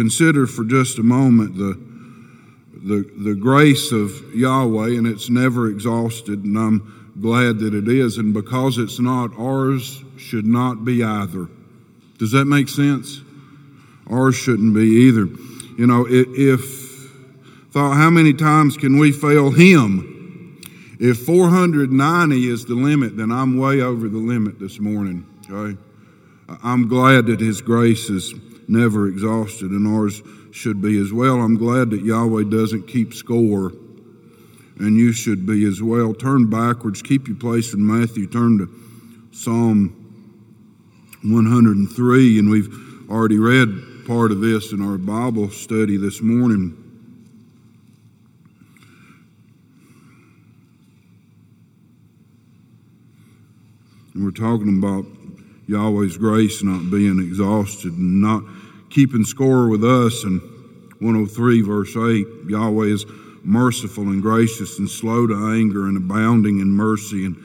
Consider 0.00 0.46
for 0.46 0.64
just 0.64 0.98
a 0.98 1.02
moment 1.02 1.58
the, 1.58 1.78
the, 2.72 3.04
the 3.22 3.34
grace 3.34 3.92
of 3.92 4.34
Yahweh, 4.34 4.96
and 4.96 5.06
it's 5.06 5.28
never 5.28 5.68
exhausted, 5.68 6.42
and 6.42 6.56
I'm 6.56 7.12
glad 7.20 7.58
that 7.58 7.74
it 7.74 7.86
is. 7.86 8.16
And 8.16 8.32
because 8.32 8.78
it's 8.78 8.98
not, 8.98 9.38
ours 9.38 10.02
should 10.16 10.46
not 10.46 10.86
be 10.86 11.04
either. 11.04 11.48
Does 12.16 12.32
that 12.32 12.46
make 12.46 12.70
sense? 12.70 13.20
Ours 14.08 14.36
shouldn't 14.36 14.72
be 14.72 14.86
either. 14.86 15.26
You 15.76 15.86
know, 15.86 16.06
if 16.08 17.10
thought, 17.70 17.92
how 17.94 18.08
many 18.08 18.32
times 18.32 18.78
can 18.78 18.96
we 18.96 19.12
fail 19.12 19.50
Him? 19.50 20.62
If 20.98 21.26
490 21.26 22.48
is 22.48 22.64
the 22.64 22.74
limit, 22.74 23.18
then 23.18 23.30
I'm 23.30 23.58
way 23.58 23.82
over 23.82 24.08
the 24.08 24.16
limit 24.16 24.58
this 24.58 24.80
morning. 24.80 25.26
Okay, 25.50 25.78
I'm 26.64 26.88
glad 26.88 27.26
that 27.26 27.38
His 27.40 27.60
grace 27.60 28.08
is 28.08 28.32
never 28.70 29.08
exhausted, 29.08 29.70
and 29.70 29.86
ours 29.86 30.22
should 30.52 30.80
be 30.80 31.00
as 31.00 31.12
well. 31.12 31.40
I'm 31.40 31.56
glad 31.56 31.90
that 31.90 32.02
Yahweh 32.02 32.44
doesn't 32.44 32.86
keep 32.86 33.12
score, 33.12 33.72
and 34.78 34.96
you 34.96 35.12
should 35.12 35.44
be 35.44 35.66
as 35.66 35.82
well. 35.82 36.14
Turn 36.14 36.48
backwards, 36.48 37.02
keep 37.02 37.26
your 37.28 37.36
place 37.36 37.74
in 37.74 37.84
Matthew. 37.84 38.26
Turn 38.26 38.58
to 38.58 38.68
Psalm 39.32 39.96
103, 41.22 42.38
and 42.38 42.48
we've 42.48 43.10
already 43.10 43.38
read 43.38 44.06
part 44.06 44.32
of 44.32 44.40
this 44.40 44.72
in 44.72 44.80
our 44.80 44.98
Bible 44.98 45.50
study 45.50 45.96
this 45.96 46.22
morning. 46.22 46.76
And 54.14 54.24
we're 54.24 54.30
talking 54.30 54.78
about 54.78 55.06
Yahweh's 55.70 56.16
grace 56.16 56.64
not 56.64 56.90
being 56.90 57.20
exhausted 57.20 57.92
and 57.92 58.20
not 58.20 58.42
keeping 58.90 59.24
score 59.24 59.68
with 59.68 59.84
us. 59.84 60.24
And 60.24 60.40
103, 60.98 61.62
verse 61.62 61.96
8 61.96 62.26
Yahweh 62.48 62.86
is 62.86 63.06
merciful 63.44 64.02
and 64.04 64.20
gracious 64.20 64.80
and 64.80 64.90
slow 64.90 65.28
to 65.28 65.34
anger 65.34 65.86
and 65.86 65.96
abounding 65.96 66.58
in 66.58 66.72
mercy. 66.72 67.24
And 67.24 67.36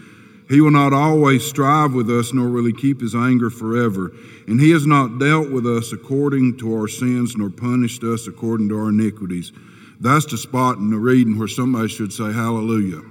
he 0.49 0.59
will 0.59 0.71
not 0.71 0.91
always 0.91 1.45
strive 1.45 1.93
with 1.93 2.09
us, 2.09 2.33
nor 2.33 2.49
will 2.49 2.65
he 2.65 2.73
keep 2.73 2.99
his 2.99 3.13
anger 3.13 3.51
forever. 3.51 4.11
And 4.47 4.59
he 4.59 4.71
has 4.71 4.87
not 4.87 5.19
dealt 5.19 5.51
with 5.51 5.67
us 5.67 5.93
according 5.93 6.57
to 6.57 6.73
our 6.75 6.87
sins, 6.87 7.35
nor 7.37 7.51
punished 7.51 8.03
us 8.03 8.25
according 8.25 8.69
to 8.69 8.79
our 8.79 8.89
iniquities. 8.89 9.51
That's 9.99 10.25
the 10.25 10.37
spot 10.37 10.77
in 10.77 10.89
the 10.89 10.97
reading 10.97 11.37
where 11.37 11.47
somebody 11.47 11.89
should 11.89 12.11
say, 12.11 12.33
Hallelujah. 12.33 13.01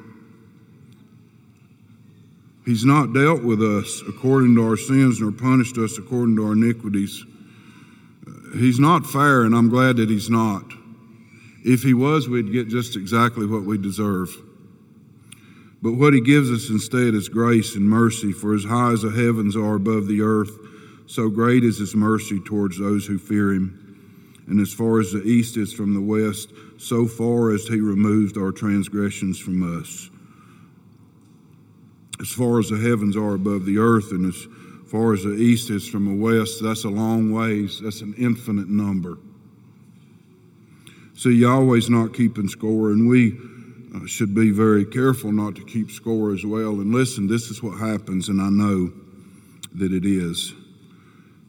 He's 2.64 2.84
not 2.84 3.12
dealt 3.12 3.42
with 3.42 3.60
us 3.60 4.02
according 4.08 4.54
to 4.54 4.66
our 4.66 4.76
sins, 4.76 5.20
nor 5.20 5.32
punished 5.32 5.76
us 5.76 5.98
according 5.98 6.36
to 6.36 6.46
our 6.46 6.52
iniquities. 6.52 7.24
Uh, 8.26 8.56
he's 8.56 8.78
not 8.78 9.06
fair, 9.06 9.42
and 9.42 9.54
I'm 9.54 9.68
glad 9.68 9.96
that 9.96 10.08
he's 10.08 10.30
not. 10.30 10.64
If 11.62 11.82
he 11.82 11.92
was, 11.92 12.28
we'd 12.28 12.52
get 12.52 12.68
just 12.68 12.96
exactly 12.96 13.46
what 13.46 13.64
we 13.64 13.76
deserve. 13.76 14.30
But 15.82 15.92
what 15.92 16.14
he 16.14 16.22
gives 16.22 16.50
us 16.50 16.70
instead 16.70 17.14
is 17.14 17.28
grace 17.28 17.74
and 17.76 17.86
mercy, 17.86 18.32
for 18.32 18.54
as 18.54 18.64
high 18.64 18.92
as 18.92 19.02
the 19.02 19.10
heavens 19.10 19.54
are 19.56 19.74
above 19.74 20.06
the 20.06 20.22
earth, 20.22 20.58
so 21.06 21.28
great 21.28 21.64
is 21.64 21.78
his 21.78 21.94
mercy 21.94 22.40
towards 22.40 22.78
those 22.78 23.06
who 23.06 23.18
fear 23.18 23.52
him. 23.52 23.80
And 24.46 24.58
as 24.60 24.72
far 24.72 25.00
as 25.00 25.12
the 25.12 25.22
east 25.22 25.58
is 25.58 25.74
from 25.74 25.92
the 25.92 26.00
west, 26.00 26.50
so 26.78 27.06
far 27.06 27.50
as 27.50 27.66
he 27.66 27.80
removed 27.80 28.38
our 28.38 28.52
transgressions 28.52 29.38
from 29.38 29.78
us. 29.78 30.08
As 32.24 32.32
far 32.32 32.58
as 32.58 32.70
the 32.70 32.78
heavens 32.78 33.18
are 33.18 33.34
above 33.34 33.66
the 33.66 33.76
earth, 33.76 34.10
and 34.12 34.24
as 34.24 34.46
far 34.90 35.12
as 35.12 35.24
the 35.24 35.34
east 35.34 35.68
is 35.68 35.86
from 35.86 36.06
the 36.06 36.24
west, 36.24 36.62
that's 36.62 36.84
a 36.84 36.88
long 36.88 37.30
ways. 37.30 37.80
That's 37.82 38.00
an 38.00 38.14
infinite 38.16 38.66
number. 38.66 39.18
See, 41.18 41.32
Yahweh's 41.32 41.90
not 41.90 42.14
keeping 42.14 42.48
score, 42.48 42.92
and 42.92 43.06
we 43.10 43.38
uh, 43.94 44.06
should 44.06 44.34
be 44.34 44.52
very 44.52 44.86
careful 44.86 45.32
not 45.32 45.54
to 45.56 45.64
keep 45.66 45.90
score 45.90 46.32
as 46.32 46.46
well. 46.46 46.70
And 46.80 46.94
listen, 46.94 47.26
this 47.26 47.50
is 47.50 47.62
what 47.62 47.78
happens, 47.78 48.30
and 48.30 48.40
I 48.40 48.48
know 48.48 48.90
that 49.74 49.92
it 49.92 50.06
is. 50.06 50.54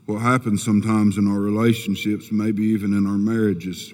What 0.07 0.19
happens 0.19 0.61
sometimes 0.61 1.17
in 1.17 1.25
our 1.25 1.39
relationships, 1.39 2.33
maybe 2.33 2.63
even 2.63 2.91
in 2.91 3.07
our 3.07 3.17
marriages, 3.17 3.93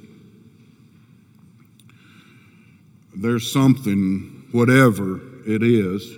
there's 3.15 3.53
something, 3.53 4.47
whatever 4.51 5.21
it 5.45 5.61
is, 5.61 6.17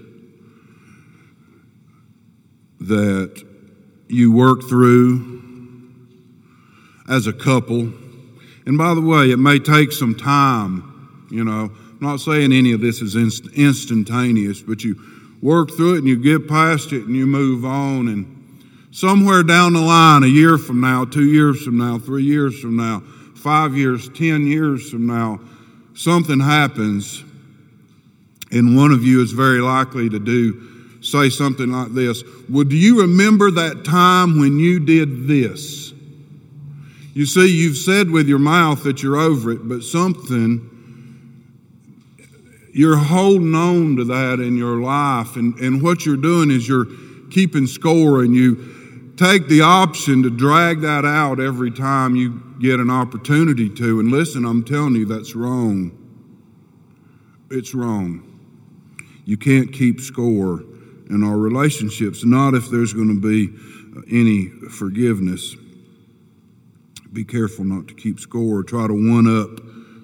that 2.87 3.43
you 4.07 4.31
work 4.31 4.63
through 4.67 5.33
as 7.09 7.27
a 7.27 7.33
couple. 7.33 7.91
And 8.65 8.77
by 8.77 8.93
the 8.93 9.01
way, 9.01 9.31
it 9.31 9.37
may 9.37 9.59
take 9.59 9.91
some 9.91 10.15
time, 10.15 11.27
you 11.31 11.43
know. 11.43 11.71
I'm 11.71 12.09
not 12.09 12.19
saying 12.19 12.51
any 12.51 12.73
of 12.73 12.81
this 12.81 13.01
is 13.01 13.15
inst- 13.15 13.47
instantaneous, 13.55 14.61
but 14.61 14.83
you 14.83 14.99
work 15.41 15.71
through 15.71 15.95
it 15.95 15.97
and 15.99 16.07
you 16.07 16.17
get 16.17 16.47
past 16.47 16.91
it 16.91 17.05
and 17.05 17.15
you 17.15 17.25
move 17.25 17.65
on. 17.65 18.07
And 18.07 18.69
somewhere 18.91 19.43
down 19.43 19.73
the 19.73 19.81
line, 19.81 20.23
a 20.23 20.27
year 20.27 20.57
from 20.57 20.81
now, 20.81 21.05
two 21.05 21.25
years 21.25 21.63
from 21.63 21.77
now, 21.77 21.99
three 21.99 22.23
years 22.23 22.59
from 22.59 22.75
now, 22.75 23.01
five 23.35 23.75
years, 23.77 24.09
ten 24.09 24.47
years 24.47 24.89
from 24.89 25.07
now, 25.07 25.39
something 25.95 26.39
happens, 26.39 27.23
and 28.51 28.75
one 28.75 28.91
of 28.91 29.03
you 29.03 29.21
is 29.21 29.31
very 29.31 29.59
likely 29.59 30.09
to 30.09 30.19
do 30.19 30.72
say 31.03 31.29
something 31.29 31.71
like 31.71 31.93
this 31.93 32.23
Well, 32.49 32.63
do 32.63 32.75
you 32.75 33.01
remember 33.01 33.51
that 33.51 33.85
time 33.85 34.39
when 34.39 34.57
you 34.59 34.79
did 34.79 35.27
this? 35.27 35.93
You 37.13 37.27
see, 37.27 37.47
you've 37.47 37.77
said 37.77 38.09
with 38.09 38.27
your 38.27 38.39
mouth 38.39 38.83
that 38.83 39.03
you're 39.03 39.17
over 39.17 39.51
it, 39.51 39.67
but 39.67 39.83
something 39.83 40.69
you're 42.73 42.97
holding 42.97 43.53
on 43.53 43.97
to 43.97 44.03
that 44.05 44.39
in 44.39 44.57
your 44.57 44.81
life. 44.81 45.35
And, 45.35 45.53
and 45.59 45.83
what 45.83 46.07
you're 46.07 46.17
doing 46.17 46.49
is 46.49 46.67
you're 46.67 46.87
keeping 47.29 47.67
score 47.67 48.23
and 48.23 48.33
you 48.33 49.13
take 49.15 49.47
the 49.47 49.61
option 49.61 50.23
to 50.23 50.31
drag 50.31 50.81
that 50.81 51.05
out 51.05 51.39
every 51.39 51.69
time 51.69 52.15
you 52.15 52.41
get 52.59 52.79
an 52.79 52.89
opportunity 52.89 53.69
to. 53.69 53.99
And 53.99 54.09
listen, 54.09 54.43
I'm 54.43 54.63
telling 54.63 54.95
you, 54.95 55.05
that's 55.05 55.35
wrong. 55.35 55.95
It's 57.51 57.75
wrong. 57.75 58.27
You 59.23 59.37
can't 59.37 59.71
keep 59.71 60.01
score 60.01 60.63
in 61.13 61.23
our 61.23 61.37
relationships, 61.37 62.25
not 62.25 62.53
if 62.53 62.69
there's 62.69 62.93
going 62.93 63.09
to 63.09 63.21
be 63.21 63.53
uh, 63.97 64.01
any 64.11 64.47
forgiveness. 64.69 65.55
Be 67.11 67.23
careful 67.23 67.65
not 67.65 67.87
to 67.87 67.93
keep 67.93 68.19
score, 68.19 68.59
or 68.59 68.63
try 68.63 68.87
to 68.87 68.93
one 68.93 69.27
up 69.27 69.63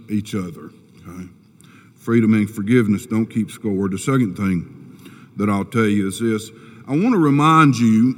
each 0.09 0.35
other 0.35 0.71
freedom 2.09 2.33
and 2.33 2.49
forgiveness 2.49 3.05
don't 3.05 3.27
keep 3.27 3.51
score. 3.51 3.87
The 3.87 3.99
second 3.99 4.35
thing 4.35 4.97
that 5.37 5.47
I'll 5.47 5.63
tell 5.63 5.85
you 5.85 6.07
is 6.07 6.19
this 6.19 6.49
I 6.87 6.93
want 6.93 7.11
to 7.11 7.19
remind 7.19 7.77
you 7.77 8.15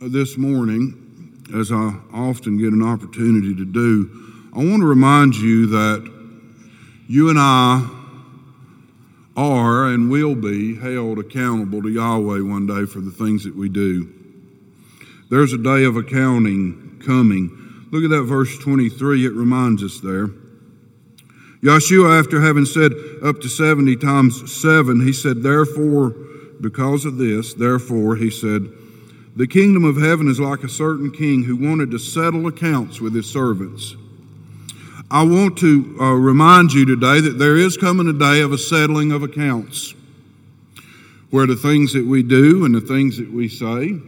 this 0.00 0.36
morning, 0.36 1.46
as 1.56 1.72
I 1.72 1.94
often 2.12 2.58
get 2.58 2.74
an 2.74 2.82
opportunity 2.82 3.54
to 3.54 3.64
do, 3.64 4.50
I 4.54 4.58
want 4.58 4.82
to 4.82 4.86
remind 4.86 5.34
you 5.34 5.66
that 5.68 6.12
you 7.08 7.30
and 7.30 7.38
I 7.38 7.88
are 9.36 9.86
and 9.86 10.10
will 10.10 10.34
be 10.34 10.76
held 10.76 11.18
accountable 11.18 11.82
to 11.82 11.88
Yahweh 11.88 12.40
one 12.40 12.66
day 12.66 12.86
for 12.86 13.00
the 13.00 13.10
things 13.10 13.44
that 13.44 13.56
we 13.56 13.68
do. 13.68 14.12
There's 15.30 15.52
a 15.52 15.58
day 15.58 15.84
of 15.84 15.96
accounting 15.96 17.02
coming. 17.04 17.86
Look 17.90 18.04
at 18.04 18.10
that 18.10 18.24
verse 18.24 18.58
23, 18.58 19.26
it 19.26 19.32
reminds 19.32 19.82
us 19.82 20.00
there. 20.00 20.28
Yeshua, 21.62 22.20
after 22.20 22.42
having 22.42 22.66
said 22.66 22.92
up 23.24 23.40
to 23.40 23.48
70 23.48 23.96
times 23.96 24.52
seven, 24.52 25.00
he 25.00 25.12
said, 25.12 25.42
Therefore, 25.42 26.10
because 26.60 27.04
of 27.04 27.16
this, 27.16 27.54
therefore, 27.54 28.16
he 28.16 28.30
said, 28.30 28.68
The 29.34 29.46
kingdom 29.46 29.84
of 29.84 29.96
heaven 29.96 30.28
is 30.28 30.38
like 30.38 30.62
a 30.62 30.68
certain 30.68 31.10
king 31.10 31.44
who 31.44 31.56
wanted 31.56 31.90
to 31.92 31.98
settle 31.98 32.46
accounts 32.46 33.00
with 33.00 33.14
his 33.14 33.30
servants. 33.30 33.96
I 35.10 35.22
want 35.22 35.58
to 35.58 35.96
uh, 36.00 36.12
remind 36.14 36.72
you 36.72 36.86
today 36.86 37.20
that 37.20 37.38
there 37.38 37.56
is 37.56 37.76
coming 37.76 38.08
a 38.08 38.12
day 38.12 38.40
of 38.40 38.52
a 38.52 38.58
settling 38.58 39.12
of 39.12 39.22
accounts 39.22 39.94
where 41.30 41.46
the 41.46 41.56
things 41.56 41.92
that 41.92 42.06
we 42.06 42.22
do 42.22 42.64
and 42.64 42.74
the 42.74 42.80
things 42.80 43.18
that 43.18 43.30
we 43.30 43.48
say 43.48 43.98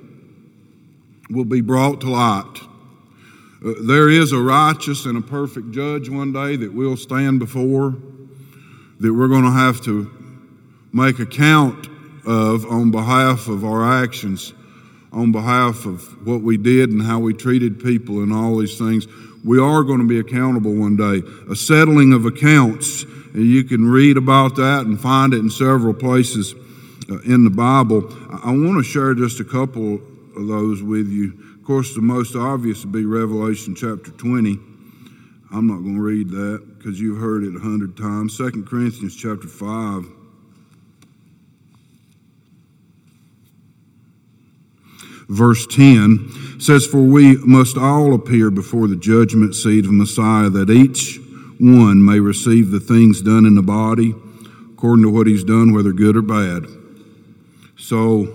will 1.29 1.45
be 1.45 1.61
brought 1.61 2.01
to 2.01 2.09
light. 2.09 2.61
Uh, 3.65 3.73
there 3.83 4.09
is 4.09 4.33
a 4.33 4.39
righteous 4.39 5.05
and 5.05 5.19
a 5.19 5.21
perfect 5.21 5.71
judge 5.73 6.09
one 6.09 6.33
day 6.33 6.57
that 6.57 6.73
we'll 6.73 6.97
stand 6.97 7.41
before, 7.41 7.95
that 9.01 9.13
we're 9.13 9.29
going 9.29 9.45
to 9.45 9.51
have 9.51 9.83
to 9.83 10.11
make 10.95 11.19
account 11.19 11.89
of 12.27 12.65
on 12.67 12.91
behalf 12.91 13.49
of 13.49 13.67
our 13.67 14.03
actions, 14.03 14.55
on 15.13 15.31
behalf 15.31 15.85
of 15.85 16.27
what 16.27 16.41
we 16.41 16.57
did 16.57 16.91
and 16.91 17.03
how 17.03 17.19
we 17.19 17.35
treated 17.35 17.79
people 17.85 18.23
and 18.23 18.33
all 18.33 18.57
these 18.57 18.79
things. 18.79 19.07
We 19.47 19.61
are 19.61 19.85
going 19.85 20.01
to 20.01 20.09
be 20.09 20.19
accountable 20.19 20.75
one 20.75 20.97
day. 20.97 21.23
A 21.49 21.55
settling 21.55 22.13
of 22.13 22.27
accounts. 22.27 23.05
You 23.33 23.63
can 23.63 23.89
read 23.89 24.17
about 24.17 24.57
that 24.57 24.87
and 24.87 25.01
find 25.01 25.33
it 25.33 25.39
in 25.39 25.51
several 25.51 25.95
places 25.95 26.53
uh, 27.09 27.21
in 27.21 27.45
the 27.45 27.51
Bible. 27.51 28.13
I 28.43 28.51
want 28.51 28.77
to 28.79 28.83
share 28.83 29.15
just 29.15 29.39
a 29.39 29.45
couple 29.45 30.01
of 30.37 30.49
those 30.49 30.83
with 30.83 31.09
you. 31.09 31.33
Of 31.55 31.65
course, 31.65 31.95
the 31.95 32.01
most 32.01 32.35
obvious 32.35 32.85
would 32.85 32.91
be 32.91 33.05
Revelation 33.05 33.77
chapter 33.77 34.11
20. 34.11 34.59
I'm 35.53 35.69
not 35.69 35.77
going 35.77 35.95
to 35.95 36.03
read 36.03 36.31
that 36.31 36.65
because 36.77 37.01
you've 37.01 37.21
heard 37.21 37.45
it 37.45 37.55
a 37.55 37.61
hundred 37.61 37.97
times. 37.97 38.37
Second 38.37 38.67
Corinthians 38.67 39.15
chapter 39.15 39.47
5. 39.47 40.16
Verse 45.29 45.67
10 45.67 46.61
says, 46.61 46.87
For 46.87 47.03
we 47.03 47.37
must 47.39 47.77
all 47.77 48.15
appear 48.15 48.51
before 48.51 48.87
the 48.87 48.97
judgment 48.97 49.55
seat 49.55 49.85
of 49.85 49.93
Messiah, 49.93 50.51
that 50.51 50.71
each 50.71 51.19
one 51.59 52.05
may 52.05 52.21
receive 52.21 52.71
the 52.71 52.81
things 52.81 53.23
done 53.23 53.47
in 53.47 53.55
the 53.55 53.63
body 53.63 54.15
according 54.73 55.05
to 55.05 55.11
what 55.11 55.27
he's 55.27 55.43
done, 55.43 55.73
whether 55.73 55.91
good 55.91 56.17
or 56.17 56.23
bad. 56.23 56.67
So 57.79 58.27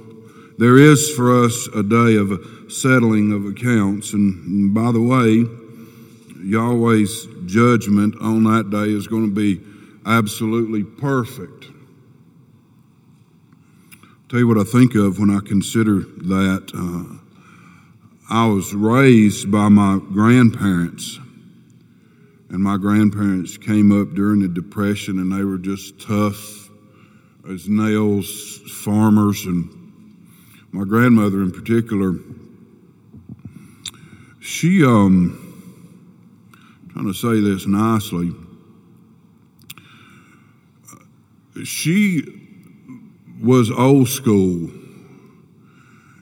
there 0.57 0.77
is 0.77 1.11
for 1.11 1.45
us 1.45 1.67
a 1.67 1.83
day 1.83 2.15
of 2.15 2.31
a 2.31 2.69
settling 2.69 3.31
of 3.31 3.45
accounts. 3.45 4.13
And 4.13 4.73
by 4.73 4.91
the 4.91 5.01
way, 5.01 5.45
Yahweh's 6.43 7.27
judgment 7.45 8.15
on 8.21 8.43
that 8.45 8.71
day 8.71 8.91
is 8.91 9.07
going 9.07 9.29
to 9.29 9.35
be 9.35 9.61
absolutely 10.05 10.83
perfect. 10.83 11.65
Tell 14.31 14.39
you 14.39 14.47
what 14.47 14.57
I 14.57 14.63
think 14.63 14.95
of 14.95 15.19
when 15.19 15.29
I 15.29 15.41
consider 15.45 15.99
that. 15.99 16.71
Uh, 16.73 17.17
I 18.33 18.47
was 18.47 18.73
raised 18.73 19.51
by 19.51 19.67
my 19.67 19.99
grandparents, 20.13 21.19
and 22.49 22.63
my 22.63 22.77
grandparents 22.77 23.57
came 23.57 23.91
up 23.91 24.15
during 24.15 24.39
the 24.39 24.47
Depression, 24.47 25.19
and 25.19 25.33
they 25.33 25.43
were 25.43 25.57
just 25.57 25.99
tough 25.99 26.69
as 27.49 27.67
nails 27.67 28.61
farmers, 28.85 29.45
and 29.45 29.67
my 30.71 30.85
grandmother 30.85 31.41
in 31.41 31.51
particular. 31.51 32.13
She, 34.39 34.85
um, 34.85 35.35
trying 36.93 37.07
to 37.07 37.13
say 37.13 37.41
this 37.41 37.67
nicely. 37.67 38.31
She 41.65 42.40
was 43.41 43.71
old 43.71 44.07
school, 44.07 44.69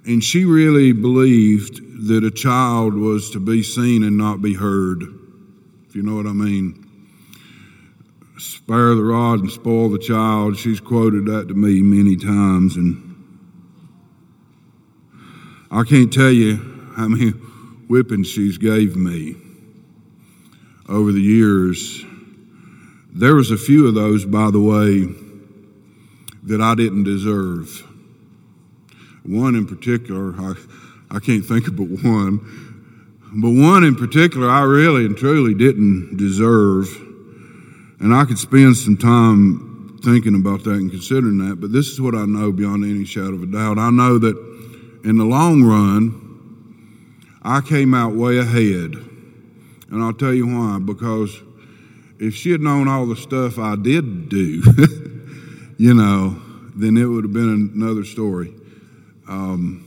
and 0.06 0.24
she 0.24 0.46
really 0.46 0.94
believed 0.94 2.08
that 2.08 2.24
a 2.24 2.32
child 2.32 2.94
was 2.94 3.30
to 3.32 3.40
be 3.40 3.62
seen 3.62 4.04
and 4.04 4.18
not 4.18 4.42
be 4.42 4.54
heard, 4.54 5.04
if 5.88 5.96
you 5.96 6.02
know 6.02 6.16
what 6.16 6.26
I 6.26 6.32
mean. 6.32 6.86
Spare 8.38 8.96
the 8.96 9.04
rod 9.04 9.42
and 9.42 9.52
spoil 9.52 9.90
the 9.90 10.00
child. 10.00 10.58
She's 10.58 10.80
quoted 10.80 11.26
that 11.26 11.50
to 11.50 11.54
me 11.54 11.82
many 11.82 12.16
times, 12.16 12.78
and 12.78 13.06
I 15.70 15.84
can't 15.84 16.12
tell 16.12 16.32
you 16.32 16.56
how 16.96 17.10
many 17.10 17.32
whippings 17.90 18.28
she's 18.28 18.58
gave 18.58 18.96
me 18.96 19.36
over 20.88 21.12
the 21.12 21.22
years. 21.22 22.04
There 23.12 23.36
was 23.36 23.52
a 23.52 23.58
few 23.58 23.88
of 23.88 23.96
those, 23.96 24.24
by 24.24 24.52
the 24.52 24.60
way, 24.60 25.08
that 26.50 26.62
I 26.62 26.76
didn't 26.76 27.04
deserve. 27.04 27.84
One 29.24 29.54
in 29.54 29.68
particular, 29.68 30.34
I, 30.36 30.54
I 31.12 31.20
can't 31.20 31.46
think 31.46 31.68
of 31.68 31.76
but 31.76 31.88
one, 32.04 32.40
but 33.34 33.52
one 33.52 33.84
in 33.84 33.96
particular 33.96 34.50
I 34.50 34.64
really 34.64 35.06
and 35.06 35.16
truly 35.16 35.54
didn't 35.54 36.18
deserve. 36.18 36.88
And 38.00 38.14
I 38.14 38.26
could 38.26 38.40
spend 38.40 38.78
some 38.78 38.98
time 38.98 40.00
thinking 40.04 40.34
about 40.34 40.64
that 40.64 40.72
and 40.72 40.90
considering 40.90 41.38
that, 41.50 41.62
but 41.62 41.72
this 41.72 41.88
is 41.88 42.02
what 42.02 42.16
I 42.16 42.26
know 42.26 42.52
beyond 42.52 42.84
any 42.84 43.06
shadow 43.06 43.34
of 43.34 43.44
a 43.44 43.46
doubt. 43.46 43.78
I 43.78 43.92
know 43.92 44.18
that 44.18 44.36
in 45.04 45.18
the 45.18 45.26
long 45.26 45.64
run, 45.64 46.26
I 47.44 47.62
came 47.62 47.94
out 47.94 48.16
way 48.16 48.40
ahead 48.40 48.96
and 49.92 50.04
I'll 50.04 50.14
tell 50.14 50.34
you 50.34 50.48
why. 50.48 50.80
Because 50.80 51.42
if 52.20 52.34
she 52.36 52.52
had 52.52 52.62
known 52.62 52.88
all 52.88 53.06
the 53.06 53.16
stuff 53.16 53.60
I 53.60 53.76
did 53.76 54.30
do, 54.30 54.64
you 55.80 55.94
know, 55.94 56.40
then 56.76 56.98
it 56.98 57.06
would 57.06 57.24
have 57.24 57.34
been 57.34 57.72
another 57.74 58.04
story. 58.04 58.54
Um, 59.30 59.86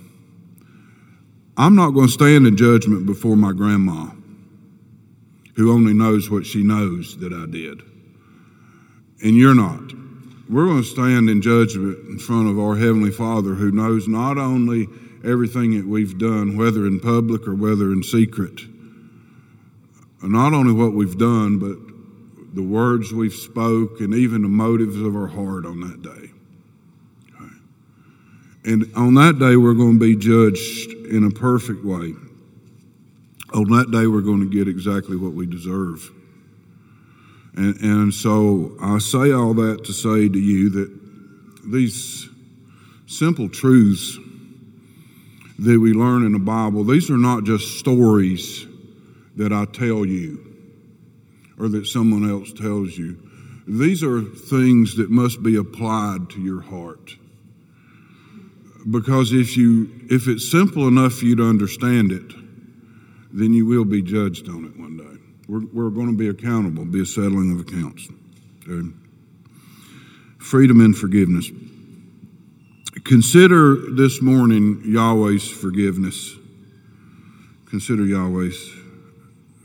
I'm 1.56 1.76
not 1.76 1.90
going 1.90 2.06
to 2.06 2.12
stand 2.12 2.46
in 2.46 2.56
judgment 2.56 3.04
before 3.04 3.36
my 3.36 3.52
grandma, 3.52 4.10
who 5.54 5.70
only 5.70 5.92
knows 5.92 6.30
what 6.30 6.46
she 6.46 6.62
knows 6.62 7.18
that 7.18 7.34
I 7.34 7.44
did. 7.44 7.82
And 9.22 9.36
you're 9.36 9.54
not. 9.54 9.92
We're 10.48 10.64
going 10.64 10.82
to 10.82 10.88
stand 10.88 11.28
in 11.28 11.42
judgment 11.42 11.98
in 12.08 12.18
front 12.18 12.48
of 12.48 12.58
our 12.58 12.74
Heavenly 12.74 13.10
Father, 13.10 13.54
who 13.54 13.70
knows 13.70 14.08
not 14.08 14.38
only 14.38 14.88
everything 15.22 15.76
that 15.76 15.86
we've 15.86 16.18
done, 16.18 16.56
whether 16.56 16.86
in 16.86 17.00
public 17.00 17.46
or 17.46 17.54
whether 17.54 17.92
in 17.92 18.02
secret 18.02 18.60
not 20.22 20.52
only 20.52 20.72
what 20.72 20.92
we've 20.92 21.18
done, 21.18 21.58
but 21.58 21.76
the 22.52 22.62
words 22.62 23.12
we've 23.12 23.34
spoke 23.34 24.00
and 24.00 24.14
even 24.14 24.42
the 24.42 24.48
motives 24.48 25.00
of 25.00 25.16
our 25.16 25.26
heart 25.26 25.64
on 25.64 25.80
that 25.80 26.02
day. 26.02 26.30
Okay. 27.34 27.54
And 28.64 28.92
on 28.94 29.14
that 29.14 29.38
day, 29.38 29.56
we're 29.56 29.74
going 29.74 29.98
to 29.98 30.00
be 30.00 30.16
judged 30.16 30.90
in 31.06 31.24
a 31.24 31.30
perfect 31.30 31.84
way. 31.84 32.14
On 33.54 33.64
that 33.70 33.90
day, 33.90 34.06
we're 34.06 34.20
going 34.20 34.40
to 34.40 34.50
get 34.50 34.68
exactly 34.68 35.16
what 35.16 35.32
we 35.32 35.46
deserve. 35.46 36.10
And, 37.54 37.76
and 37.80 38.14
so 38.14 38.76
I 38.80 38.98
say 38.98 39.32
all 39.32 39.54
that 39.54 39.84
to 39.84 39.92
say 39.92 40.28
to 40.28 40.38
you 40.38 40.70
that 40.70 41.70
these 41.70 42.28
simple 43.06 43.48
truths 43.48 44.18
that 45.58 45.78
we 45.78 45.92
learn 45.92 46.24
in 46.24 46.32
the 46.32 46.38
Bible, 46.38 46.84
these 46.84 47.10
are 47.10 47.18
not 47.18 47.44
just 47.44 47.78
stories 47.78 48.66
that 49.36 49.52
I 49.52 49.64
tell 49.66 50.04
you 50.04 50.51
or 51.62 51.68
that 51.68 51.86
someone 51.86 52.28
else 52.28 52.52
tells 52.52 52.98
you. 52.98 53.16
These 53.68 54.02
are 54.02 54.20
things 54.20 54.96
that 54.96 55.10
must 55.10 55.44
be 55.44 55.54
applied 55.54 56.28
to 56.30 56.40
your 56.40 56.60
heart. 56.60 57.14
Because 58.90 59.32
if 59.32 59.56
you 59.56 59.88
if 60.10 60.26
it's 60.26 60.50
simple 60.50 60.88
enough 60.88 61.14
for 61.14 61.24
you 61.24 61.36
to 61.36 61.44
understand 61.44 62.10
it, 62.10 62.32
then 63.32 63.54
you 63.54 63.64
will 63.64 63.84
be 63.84 64.02
judged 64.02 64.48
on 64.48 64.64
it 64.64 64.76
one 64.76 64.96
day. 64.96 65.22
We're, 65.48 65.64
we're 65.72 65.90
going 65.90 66.08
to 66.08 66.16
be 66.16 66.28
accountable, 66.28 66.84
be 66.84 67.02
a 67.02 67.06
settling 67.06 67.52
of 67.52 67.60
accounts. 67.60 68.08
Okay? 68.68 68.88
Freedom 70.38 70.80
and 70.80 70.98
forgiveness. 70.98 71.48
Consider 73.04 73.76
this 73.94 74.20
morning 74.20 74.82
Yahweh's 74.84 75.48
forgiveness. 75.48 76.34
Consider 77.66 78.04
Yahweh's 78.04 78.81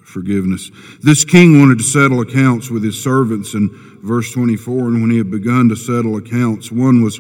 forgiveness. 0.08 0.72
This 1.02 1.26
king 1.26 1.60
wanted 1.60 1.80
to 1.80 1.84
settle 1.84 2.22
accounts 2.22 2.70
with 2.70 2.84
his 2.84 3.02
servants 3.02 3.54
in 3.54 3.70
verse 4.02 4.32
24, 4.32 4.88
and 4.88 5.02
when 5.02 5.12
he 5.12 5.18
had 5.18 5.30
begun 5.30 5.70
to 5.70 5.76
settle 5.76 6.16
accounts, 6.16 6.72
one 6.72 7.02
was 7.02 7.20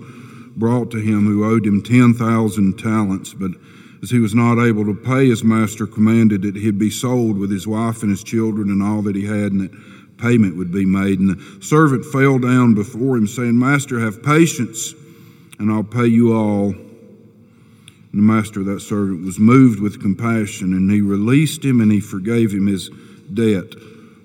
brought 0.55 0.89
to 0.91 0.97
him 0.97 1.25
who 1.25 1.45
owed 1.45 1.65
him 1.65 1.83
10,000 1.83 2.79
talents, 2.79 3.33
but 3.33 3.51
as 4.01 4.09
he 4.09 4.19
was 4.19 4.33
not 4.33 4.63
able 4.63 4.85
to 4.85 4.93
pay, 4.93 5.27
his 5.27 5.43
master 5.43 5.85
commanded 5.85 6.43
that 6.43 6.55
he'd 6.55 6.79
be 6.79 6.89
sold 6.89 7.37
with 7.37 7.51
his 7.51 7.67
wife 7.67 8.03
and 8.03 8.11
his 8.11 8.23
children 8.23 8.69
and 8.69 8.81
all 8.81 9.01
that 9.01 9.15
he 9.15 9.25
had, 9.25 9.51
and 9.51 9.61
that 9.61 10.17
payment 10.17 10.55
would 10.55 10.71
be 10.71 10.85
made. 10.85 11.19
And 11.19 11.29
the 11.31 11.65
servant 11.65 12.05
fell 12.05 12.39
down 12.39 12.73
before 12.73 13.17
him, 13.17 13.27
saying, 13.27 13.57
Master, 13.57 13.99
have 13.99 14.23
patience, 14.23 14.93
and 15.59 15.71
I'll 15.71 15.83
pay 15.83 16.07
you 16.07 16.33
all. 16.33 16.73
The 18.13 18.21
master 18.21 18.61
of 18.61 18.65
that 18.67 18.79
servant 18.79 19.25
was 19.25 19.37
moved 19.37 19.79
with 19.79 20.01
compassion, 20.01 20.73
and 20.73 20.89
he 20.89 21.01
released 21.01 21.63
him 21.63 21.81
and 21.81 21.91
he 21.91 21.99
forgave 21.99 22.51
him 22.51 22.67
his 22.67 22.89
debt. 23.33 23.73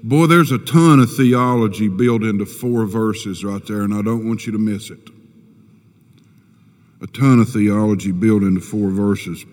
Boy, 0.02 0.26
there's 0.26 0.50
a 0.50 0.58
ton 0.58 1.00
of 1.00 1.14
theology 1.14 1.88
built 1.88 2.22
into 2.22 2.46
four 2.46 2.86
verses 2.86 3.44
right 3.44 3.64
there, 3.66 3.82
and 3.82 3.94
I 3.94 4.02
don't 4.02 4.26
want 4.26 4.46
you 4.46 4.52
to 4.52 4.58
miss 4.58 4.90
it. 4.90 5.10
A 7.00 7.06
ton 7.06 7.40
of 7.40 7.48
theology 7.48 8.12
built 8.12 8.42
into 8.42 8.60
four 8.60 8.90
verses. 8.90 9.44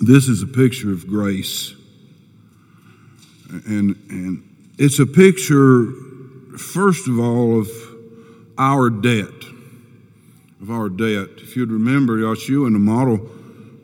This 0.00 0.28
is 0.28 0.42
a 0.42 0.46
picture 0.46 0.90
of 0.90 1.06
grace. 1.06 1.74
And, 3.66 3.96
and 4.10 4.42
it's 4.78 4.98
a 4.98 5.06
picture, 5.06 5.86
first 6.58 7.06
of 7.06 7.18
all, 7.18 7.60
of 7.60 7.68
our 8.58 8.90
debt 8.90 9.43
of 10.64 10.70
our 10.70 10.88
debt. 10.88 11.28
If 11.42 11.56
you'd 11.56 11.70
remember, 11.70 12.16
Yeshua 12.16 12.66
in 12.68 12.72
the 12.72 12.78
model 12.78 13.20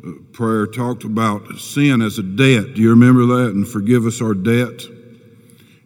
uh, 0.03 0.12
prayer 0.33 0.66
talked 0.66 1.05
about 1.05 1.59
sin 1.59 2.01
as 2.01 2.19
a 2.19 2.23
debt. 2.23 2.75
Do 2.75 2.81
you 2.81 2.88
remember 2.88 3.27
that? 3.27 3.51
And 3.51 3.69
forgive 3.69 4.07
us 4.07 4.23
our 4.23 4.33
debt. 4.33 4.87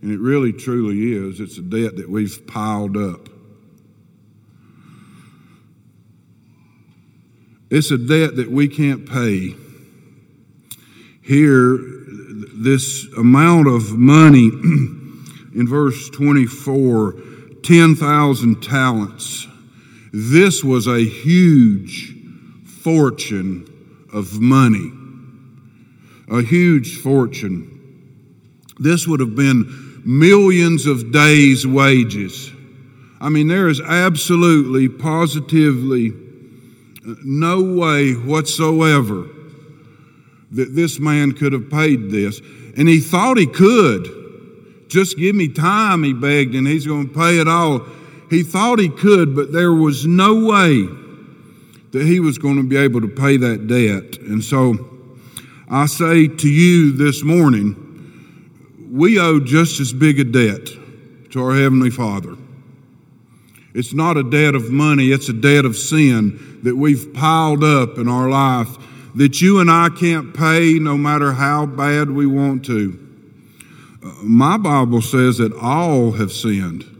And 0.03 0.13
it 0.13 0.21
really 0.21 0.53
truly 0.53 1.15
is. 1.15 1.41
It's 1.41 1.59
a 1.59 1.63
debt 1.63 1.97
that 1.97 2.09
we've 2.09 2.47
piled 2.47 2.97
up. 2.97 3.29
It's 7.71 7.91
a 7.91 7.99
debt 7.99 8.37
that 8.37 8.49
we 8.49 8.69
can't 8.69 9.05
pay. 9.05 9.57
Here, 11.23 11.77
this 12.55 13.09
amount 13.19 13.67
of 13.67 13.99
money 13.99 14.47
in 15.57 15.67
verse 15.67 16.09
24 16.11 17.15
10,000 17.65 18.63
talents. 18.63 19.49
This 20.17 20.63
was 20.63 20.87
a 20.87 21.05
huge 21.05 22.15
fortune 22.85 23.67
of 24.13 24.41
money. 24.41 24.93
A 26.31 26.41
huge 26.41 26.99
fortune. 26.99 28.23
This 28.79 29.09
would 29.09 29.19
have 29.19 29.35
been 29.35 30.03
millions 30.05 30.87
of 30.87 31.11
days' 31.11 31.67
wages. 31.67 32.53
I 33.21 33.29
mean, 33.29 33.49
there 33.49 33.67
is 33.69 33.81
absolutely, 33.81 34.89
positively 34.89 36.13
no 37.25 37.61
way 37.61 38.13
whatsoever 38.13 39.27
that 40.53 40.77
this 40.77 41.01
man 41.01 41.33
could 41.33 41.53
have 41.53 41.69
paid 41.69 42.13
this. 42.13 42.41
And 42.77 42.87
he 42.89 43.01
thought 43.01 43.37
he 43.37 43.49
could. 43.49 44.87
Just 44.87 45.19
give 45.19 45.35
me 45.35 45.49
time, 45.49 46.05
he 46.05 46.13
begged, 46.13 46.55
and 46.55 46.69
he's 46.69 46.87
going 46.87 47.09
to 47.09 47.15
pay 47.15 47.41
it 47.41 47.49
all. 47.49 47.85
He 48.35 48.43
thought 48.43 48.81
he 48.81 48.89
could, 48.89 49.37
but 49.37 49.53
there 49.53 49.73
was 49.73 50.07
no 50.07 50.45
way 50.45 50.89
that 51.93 52.03
he 52.03 52.19
was 52.19 52.37
going 52.37 52.57
to 52.57 52.65
be 52.65 52.77
able 52.77 53.01
to 53.01 53.07
pay 53.07 53.37
that 53.37 53.69
debt. 53.69 54.19
And 54.23 54.43
so 54.43 54.75
I 55.69 55.87
say 55.87 56.27
to 56.27 56.49
you 56.49 56.97
this 56.97 57.23
morning, 57.23 58.91
we 58.91 59.21
owe 59.21 59.39
just 59.39 59.79
as 59.79 59.93
big 59.93 60.19
a 60.19 60.25
debt 60.25 60.67
to 61.31 61.45
our 61.45 61.55
Heavenly 61.55 61.91
Father. 61.91 62.35
It's 63.73 63.95
not 63.95 64.17
a 64.17 64.29
debt 64.29 64.57
of 64.57 64.69
money, 64.69 65.13
it's 65.13 65.29
a 65.29 65.33
debt 65.33 65.65
of 65.65 65.77
sin 65.77 66.59
that 66.65 66.75
we've 66.75 67.15
piled 67.15 67.63
up 67.63 67.99
in 67.99 68.09
our 68.09 68.29
life 68.29 68.77
that 69.15 69.41
you 69.41 69.61
and 69.61 69.71
I 69.71 69.91
can't 69.91 70.35
pay 70.35 70.81
no 70.81 70.97
matter 70.97 71.35
how 71.35 71.67
bad 71.67 72.11
we 72.11 72.27
want 72.27 72.65
to. 72.65 72.99
Uh, 74.05 74.13
my 74.25 74.57
Bible 74.57 75.03
says 75.03 75.39
that 75.39 75.53
all 75.53 76.11
have 76.13 76.33
sinned. 76.33 76.94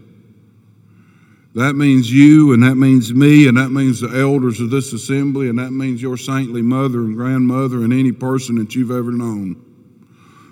That 1.55 1.77
means 1.77 2.11
you, 2.11 2.51
and 2.51 2.61
that 2.63 2.75
means 2.75 3.13
me, 3.13 3.47
and 3.47 3.55
that 3.57 3.69
means 3.69 4.01
the 4.01 4.09
elders 4.09 4.59
of 4.59 4.71
this 4.71 4.91
assembly, 4.91 5.47
and 5.47 5.57
that 5.57 5.71
means 5.71 6.01
your 6.01 6.17
saintly 6.17 6.61
mother 6.61 6.99
and 6.99 7.15
grandmother, 7.15 7.77
and 7.77 7.93
any 7.93 8.11
person 8.11 8.55
that 8.55 8.75
you've 8.75 8.91
ever 8.91 9.11
known. 9.11 9.55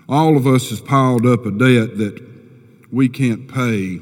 All 0.08 0.38
of 0.38 0.48
us 0.48 0.70
has 0.70 0.80
piled 0.80 1.26
up 1.26 1.46
a 1.46 1.52
debt 1.52 1.98
that 1.98 2.26
we 2.89 3.10
can't 3.10 3.54
pay. 3.54 4.00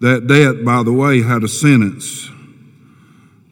That 0.00 0.26
debt, 0.26 0.64
by 0.64 0.82
the 0.82 0.92
way, 0.92 1.22
had 1.22 1.44
a 1.44 1.48
sentence. 1.48 2.28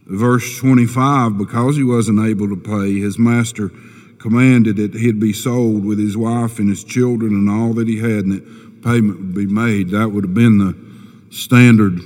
Verse 0.07 0.59
25 0.59 1.39
because 1.39 1.77
he 1.77 1.85
wasn't 1.85 2.19
able 2.19 2.49
to 2.49 2.57
pay, 2.57 2.99
his 2.99 3.17
master 3.17 3.71
commanded 4.19 4.77
that 4.77 4.95
he'd 4.95 5.21
be 5.21 5.33
sold 5.33 5.85
with 5.85 6.01
his 6.01 6.17
wife 6.17 6.59
and 6.59 6.69
his 6.69 6.83
children 6.83 7.33
and 7.33 7.49
all 7.49 7.75
that 7.75 7.87
he 7.87 7.99
had, 7.99 8.25
and 8.25 8.70
payment 8.83 9.19
would 9.19 9.35
be 9.35 9.47
made. 9.47 9.91
That 9.91 10.11
would 10.11 10.25
have 10.25 10.35
been 10.35 10.59
the 10.59 11.35
standard 11.35 12.01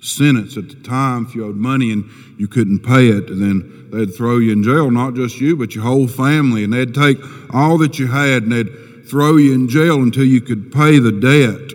sentence 0.00 0.56
at 0.56 0.68
the 0.68 0.76
time. 0.76 1.26
If 1.26 1.34
you 1.34 1.46
owed 1.46 1.56
money 1.56 1.92
and 1.92 2.04
you 2.38 2.48
couldn't 2.48 2.80
pay 2.80 3.08
it, 3.08 3.26
then 3.28 3.88
they'd 3.90 4.14
throw 4.14 4.38
you 4.38 4.52
in 4.52 4.62
jail, 4.62 4.90
not 4.90 5.14
just 5.14 5.40
you, 5.40 5.56
but 5.56 5.74
your 5.74 5.84
whole 5.84 6.08
family. 6.08 6.64
And 6.64 6.72
they'd 6.72 6.94
take 6.94 7.18
all 7.52 7.78
that 7.78 7.98
you 7.98 8.06
had 8.06 8.44
and 8.44 8.52
they'd 8.52 9.08
throw 9.08 9.36
you 9.36 9.54
in 9.54 9.68
jail 9.68 10.02
until 10.02 10.24
you 10.24 10.40
could 10.40 10.72
pay 10.72 10.98
the 10.98 11.12
debt. 11.12 11.72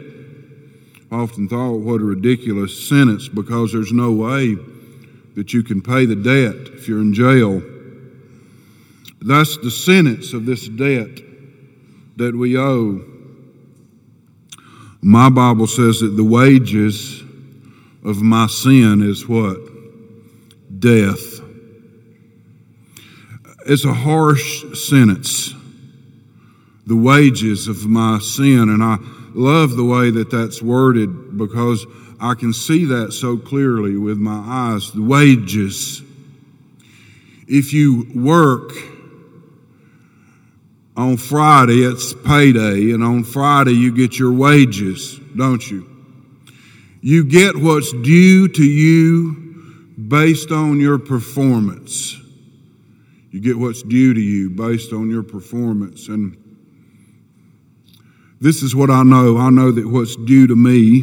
I 1.12 1.16
often 1.24 1.50
thought, 1.50 1.80
what 1.80 2.02
a 2.02 2.06
ridiculous 2.06 2.88
sentence 2.88 3.28
because 3.28 3.74
there's 3.74 3.92
no 3.92 4.12
way 4.12 4.56
that 5.36 5.54
you 5.54 5.64
can 5.64 5.82
pay 5.82 6.06
the 6.06 6.16
debt 6.16 6.74
if 6.74 6.88
you're 6.88 7.00
in 7.00 7.14
jail. 7.14 7.62
That's 9.22 9.58
the 9.58 9.72
sentence 9.72 10.34
of 10.34 10.46
this 10.46 10.68
debt 10.68 11.20
that 12.18 12.36
we 12.36 12.58
owe. 12.58 13.11
My 15.02 15.30
Bible 15.30 15.66
says 15.66 16.00
that 16.02 16.16
the 16.16 16.24
wages 16.24 17.22
of 18.04 18.22
my 18.22 18.48
sin 18.48 19.02
is 19.02 19.28
what? 19.28 19.58
Death. 20.80 21.40
It's 23.66 23.86
a 23.86 23.94
harsh 23.94 24.64
sentence. 24.78 25.54
The 26.86 26.96
wages 26.96 27.68
of 27.68 27.86
my 27.88 28.20
sin. 28.20 28.70
And 28.70 28.84
I 28.84 28.98
love 29.34 29.76
the 29.76 29.84
way 29.84 30.12
that 30.12 30.30
that's 30.30 30.62
worded 30.62 31.38
because 31.38 31.86
I 32.20 32.36
can 32.36 32.54
see 32.54 32.86
that 32.86 33.14
so 33.14 33.38
clearly 33.38 33.98
with 33.98 34.18
my 34.18 34.44
eyes. 34.46 34.92
The 34.92 35.02
wages. 35.02 36.04
If 37.48 37.74
you 37.74 38.08
work 38.14 38.72
on 41.02 41.18
Friday, 41.18 41.82
it's 41.82 42.14
payday, 42.14 42.92
and 42.92 43.04
on 43.04 43.24
Friday, 43.24 43.72
you 43.72 43.92
get 43.92 44.20
your 44.20 44.32
wages, 44.32 45.20
don't 45.36 45.70
you? 45.70 45.90
You 47.02 47.24
get 47.24 47.58
what's 47.58 47.92
due 47.92 48.48
to 48.48 48.64
you 48.64 49.96
based 50.08 50.52
on 50.52 50.80
your 50.80 51.00
performance. 51.00 52.16
You 53.32 53.40
get 53.40 53.58
what's 53.58 53.82
due 53.82 54.14
to 54.14 54.20
you 54.20 54.52
based 54.52 54.94
on 54.94 55.10
your 55.10 55.24
performance. 55.24 56.08
And 56.08 56.38
this 58.40 58.62
is 58.62 58.76
what 58.76 58.92
I 58.92 59.02
know. 59.02 59.38
I 59.38 59.50
know 59.50 59.72
that 59.72 59.88
what's 59.88 60.16
due 60.16 60.46
to 60.46 60.56
me 60.56 61.02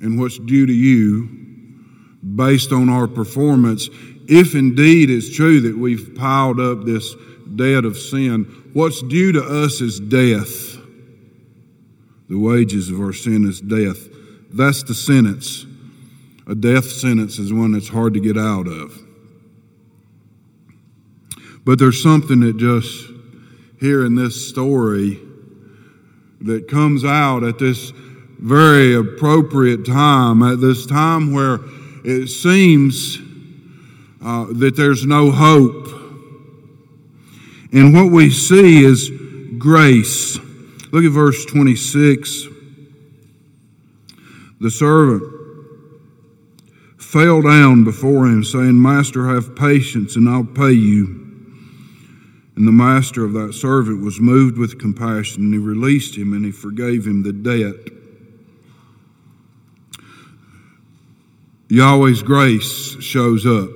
and 0.00 0.20
what's 0.20 0.38
due 0.38 0.66
to 0.66 0.72
you 0.72 1.28
based 2.36 2.70
on 2.70 2.88
our 2.88 3.08
performance, 3.08 3.88
if 4.28 4.54
indeed 4.54 5.10
it's 5.10 5.34
true 5.34 5.62
that 5.62 5.76
we've 5.76 6.14
piled 6.14 6.60
up 6.60 6.84
this 6.84 7.12
debt 7.56 7.84
of 7.84 7.96
sin, 7.96 8.44
what's 8.72 9.02
due 9.02 9.32
to 9.32 9.42
us 9.42 9.80
is 9.80 10.00
death. 10.00 10.76
The 12.28 12.38
wages 12.38 12.90
of 12.90 13.00
our 13.00 13.12
sin 13.12 13.48
is 13.48 13.60
death. 13.60 14.08
That's 14.52 14.82
the 14.82 14.94
sentence. 14.94 15.64
A 16.46 16.54
death 16.54 16.84
sentence 16.84 17.38
is 17.38 17.52
one 17.52 17.72
that's 17.72 17.88
hard 17.88 18.14
to 18.14 18.20
get 18.20 18.36
out 18.36 18.66
of. 18.66 18.98
But 21.64 21.78
there's 21.78 22.02
something 22.02 22.40
that 22.40 22.56
just 22.56 23.10
here 23.80 24.04
in 24.04 24.14
this 24.14 24.48
story 24.48 25.20
that 26.42 26.68
comes 26.68 27.04
out 27.04 27.42
at 27.42 27.58
this 27.58 27.90
very 28.38 28.94
appropriate 28.94 29.84
time, 29.84 30.42
at 30.42 30.60
this 30.60 30.86
time 30.86 31.32
where 31.32 31.58
it 32.04 32.28
seems 32.28 33.18
uh, 34.22 34.46
that 34.52 34.74
there's 34.76 35.04
no 35.04 35.30
hope. 35.30 35.88
And 37.72 37.92
what 37.92 38.12
we 38.12 38.30
see 38.30 38.84
is 38.84 39.10
grace. 39.58 40.38
Look 40.92 41.04
at 41.04 41.12
verse 41.12 41.44
26. 41.46 42.46
The 44.60 44.70
servant 44.70 45.22
fell 46.96 47.42
down 47.42 47.84
before 47.84 48.26
him, 48.26 48.44
saying, 48.44 48.80
Master, 48.80 49.28
have 49.28 49.56
patience, 49.56 50.16
and 50.16 50.28
I'll 50.28 50.44
pay 50.44 50.72
you. 50.72 51.24
And 52.56 52.66
the 52.66 52.72
master 52.72 53.24
of 53.24 53.34
that 53.34 53.52
servant 53.52 54.02
was 54.02 54.18
moved 54.18 54.56
with 54.56 54.78
compassion, 54.78 55.44
and 55.44 55.52
he 55.52 55.58
released 55.58 56.16
him, 56.16 56.32
and 56.32 56.44
he 56.44 56.52
forgave 56.52 57.06
him 57.06 57.22
the 57.22 57.32
debt. 57.32 57.92
Yahweh's 61.68 62.22
grace 62.22 62.96
shows 63.02 63.44
up 63.44 63.70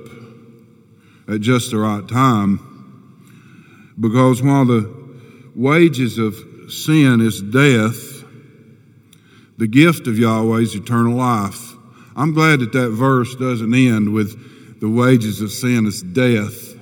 at 1.27 1.41
just 1.41 1.71
the 1.71 1.77
right 1.77 2.07
time 2.07 2.70
because 4.01 4.41
while 4.41 4.65
the 4.65 4.93
wages 5.55 6.17
of 6.17 6.35
sin 6.67 7.21
is 7.21 7.41
death, 7.41 8.25
the 9.57 9.67
gift 9.67 10.07
of 10.07 10.17
Yahweh 10.17 10.59
is 10.61 10.75
eternal 10.75 11.15
life. 11.15 11.75
I'm 12.15 12.33
glad 12.33 12.59
that 12.59 12.73
that 12.73 12.89
verse 12.89 13.35
doesn't 13.35 13.73
end 13.73 14.11
with 14.11 14.79
the 14.81 14.89
wages 14.89 15.39
of 15.39 15.51
sin 15.51 15.85
is 15.85 16.01
death 16.01 16.75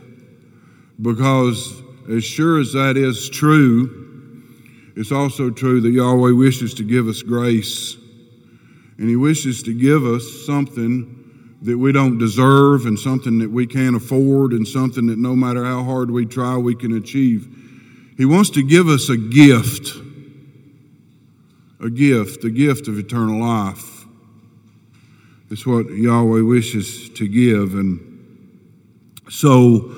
because 1.02 1.84
as 2.10 2.24
sure 2.24 2.60
as 2.60 2.74
that 2.74 2.98
is 2.98 3.30
true, 3.30 4.44
it's 4.96 5.12
also 5.12 5.50
true 5.50 5.82
that 5.82 5.92
Yahweh 5.92 6.32
wishes 6.32 6.74
to 6.76 6.84
give 6.84 7.08
us 7.08 7.22
grace. 7.22 7.96
And 8.98 9.08
He 9.08 9.16
wishes 9.16 9.64
to 9.64 9.74
give 9.74 10.06
us 10.06 10.46
something 10.46 11.19
that 11.62 11.78
we 11.78 11.92
don't 11.92 12.18
deserve 12.18 12.86
and 12.86 12.98
something 12.98 13.40
that 13.40 13.52
we 13.52 13.68
can't 13.68 13.96
afford 13.96 14.54
and 14.54 14.68
something 14.68 15.08
that 15.08 15.18
no 15.18 15.36
matter 15.36 15.66
how 15.66 15.84
hard 15.84 16.10
we 16.10 16.26
try, 16.26 16.56
we 16.56 16.74
can 16.74 16.96
achieve. 16.96 17.48
He 18.18 18.26
wants 18.26 18.50
to 18.52 18.64
give 18.64 18.88
us 18.88 19.10
a 19.10 19.18
gift, 19.18 19.92
a 21.82 21.90
gift, 21.90 22.44
a 22.44 22.50
gift 22.50 22.88
of 22.88 22.98
eternal 22.98 23.40
life. 23.40 24.06
It's 25.50 25.66
what 25.66 25.90
Yahweh 25.90 26.42
wishes 26.42 27.10
to 27.12 27.28
give. 27.28 27.74
And 27.74 28.06
so, 29.30 29.96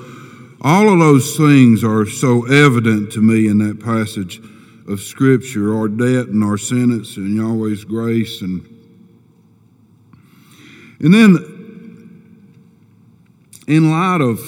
all 0.62 0.94
of 0.94 1.00
those 1.00 1.36
things 1.36 1.84
are 1.84 2.06
so 2.06 2.46
evident 2.46 3.12
to 3.14 3.22
me 3.22 3.48
in 3.48 3.58
that 3.58 3.84
passage 3.84 4.40
of 4.88 5.00
Scripture 5.00 5.76
our 5.76 5.88
debt 5.88 6.28
and 6.28 6.44
our 6.44 6.58
sentence 6.58 7.18
and 7.18 7.36
Yahweh's 7.36 7.84
grace. 7.84 8.42
And, 8.42 8.68
and 11.00 11.14
then 11.14 11.51
in 13.68 13.92
light 13.92 14.22
of 14.22 14.40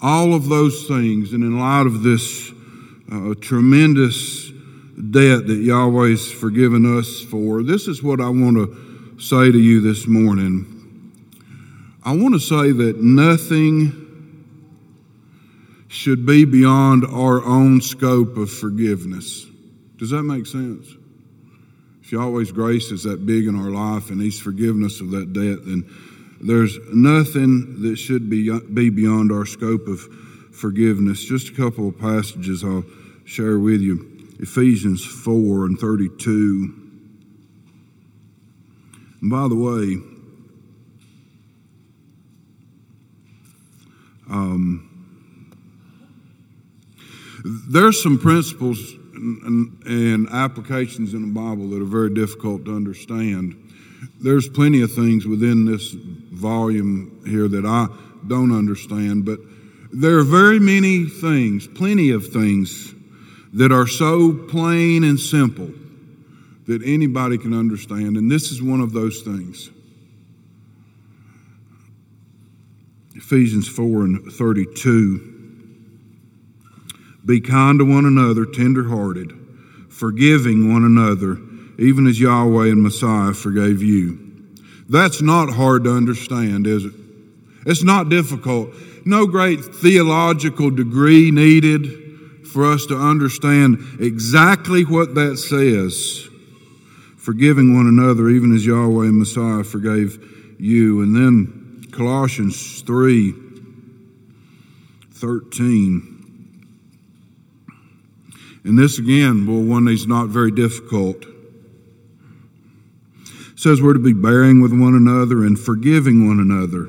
all 0.00 0.34
of 0.34 0.48
those 0.48 0.86
things, 0.86 1.32
and 1.32 1.44
in 1.44 1.58
light 1.58 1.86
of 1.86 2.02
this 2.02 2.50
uh, 3.12 3.34
tremendous 3.40 4.50
debt 4.50 5.46
that 5.46 5.60
Yahweh's 5.62 6.30
forgiven 6.30 6.98
us 6.98 7.20
for, 7.20 7.62
this 7.62 7.86
is 7.86 8.02
what 8.02 8.20
I 8.20 8.28
want 8.28 8.56
to 8.56 9.16
say 9.20 9.50
to 9.50 9.58
you 9.58 9.80
this 9.80 10.06
morning. 10.06 10.76
I 12.02 12.16
want 12.16 12.34
to 12.34 12.40
say 12.40 12.72
that 12.72 13.02
nothing 13.02 14.00
should 15.88 16.24
be 16.24 16.44
beyond 16.44 17.04
our 17.04 17.44
own 17.44 17.80
scope 17.80 18.36
of 18.36 18.50
forgiveness. 18.50 19.44
Does 19.98 20.10
that 20.10 20.22
make 20.22 20.46
sense? 20.46 20.86
If 22.02 22.12
Yahweh's 22.12 22.52
grace 22.52 22.90
is 22.90 23.02
that 23.02 23.26
big 23.26 23.46
in 23.46 23.54
our 23.54 23.70
life 23.70 24.10
and 24.10 24.20
He's 24.20 24.40
forgiven 24.40 24.84
us 24.84 25.00
of 25.00 25.10
that 25.10 25.32
debt, 25.32 25.64
then 25.66 25.84
there's 26.40 26.78
nothing 26.92 27.82
that 27.82 27.96
should 27.96 28.30
be, 28.30 28.58
be 28.72 28.88
beyond 28.90 29.30
our 29.30 29.44
scope 29.44 29.86
of 29.86 30.00
forgiveness. 30.52 31.22
Just 31.24 31.50
a 31.50 31.52
couple 31.52 31.88
of 31.88 31.98
passages 31.98 32.64
I'll 32.64 32.84
share 33.24 33.58
with 33.58 33.80
you 33.80 34.06
Ephesians 34.40 35.04
4 35.04 35.66
and 35.66 35.78
32. 35.78 36.74
And 39.20 39.30
by 39.30 39.48
the 39.48 39.54
way, 39.54 39.98
um, 44.30 44.86
there's 47.68 48.02
some 48.02 48.18
principles 48.18 48.94
and, 49.14 49.82
and, 49.84 50.28
applications 50.30 51.12
in 51.12 51.20
the 51.20 51.34
Bible 51.34 51.68
that 51.70 51.82
are 51.82 51.84
very 51.84 52.12
difficult 52.14 52.64
to 52.64 52.74
understand. 52.74 53.69
There's 54.20 54.48
plenty 54.48 54.82
of 54.82 54.92
things 54.92 55.26
within 55.26 55.64
this 55.64 55.92
volume 55.92 57.22
here 57.26 57.48
that 57.48 57.66
I 57.66 57.88
don't 58.26 58.52
understand, 58.52 59.24
but 59.24 59.38
there 59.92 60.18
are 60.18 60.24
very 60.24 60.58
many 60.58 61.06
things, 61.06 61.66
plenty 61.66 62.10
of 62.10 62.32
things, 62.32 62.94
that 63.52 63.72
are 63.72 63.86
so 63.86 64.32
plain 64.32 65.04
and 65.04 65.18
simple 65.18 65.70
that 66.66 66.82
anybody 66.84 67.36
can 67.36 67.52
understand, 67.52 68.16
and 68.16 68.30
this 68.30 68.52
is 68.52 68.62
one 68.62 68.80
of 68.80 68.92
those 68.92 69.22
things. 69.22 69.70
Ephesians 73.14 73.66
4 73.66 73.84
and 74.02 74.32
32. 74.32 75.26
Be 77.26 77.40
kind 77.40 77.78
to 77.80 77.84
one 77.84 78.06
another, 78.06 78.46
tenderhearted, 78.46 79.32
forgiving 79.88 80.72
one 80.72 80.84
another, 80.84 81.38
even 81.80 82.06
as 82.06 82.20
Yahweh 82.20 82.66
and 82.66 82.82
Messiah 82.82 83.32
forgave 83.32 83.82
you. 83.82 84.18
That's 84.90 85.22
not 85.22 85.50
hard 85.50 85.84
to 85.84 85.90
understand, 85.90 86.66
is 86.66 86.84
it? 86.84 86.92
It's 87.64 87.82
not 87.82 88.10
difficult. 88.10 88.74
No 89.06 89.26
great 89.26 89.64
theological 89.64 90.70
degree 90.70 91.30
needed 91.30 92.46
for 92.46 92.70
us 92.70 92.84
to 92.86 92.96
understand 92.96 93.78
exactly 93.98 94.84
what 94.84 95.14
that 95.14 95.38
says. 95.38 96.28
Forgiving 97.16 97.74
one 97.74 97.86
another, 97.86 98.28
even 98.28 98.54
as 98.54 98.66
Yahweh 98.66 99.06
and 99.06 99.18
Messiah 99.18 99.64
forgave 99.64 100.18
you. 100.60 101.00
And 101.02 101.16
then 101.16 101.86
Colossians 101.92 102.82
3 102.82 103.34
13. 105.12 106.06
And 108.64 108.78
this 108.78 108.98
again, 108.98 109.46
well, 109.46 109.62
one 109.62 109.84
that's 109.84 110.06
not 110.06 110.28
very 110.28 110.50
difficult 110.50 111.24
says 113.60 113.82
we're 113.82 113.92
to 113.92 113.98
be 113.98 114.14
bearing 114.14 114.62
with 114.62 114.72
one 114.72 114.94
another 114.94 115.44
and 115.44 115.58
forgiving 115.58 116.26
one 116.26 116.40
another. 116.40 116.88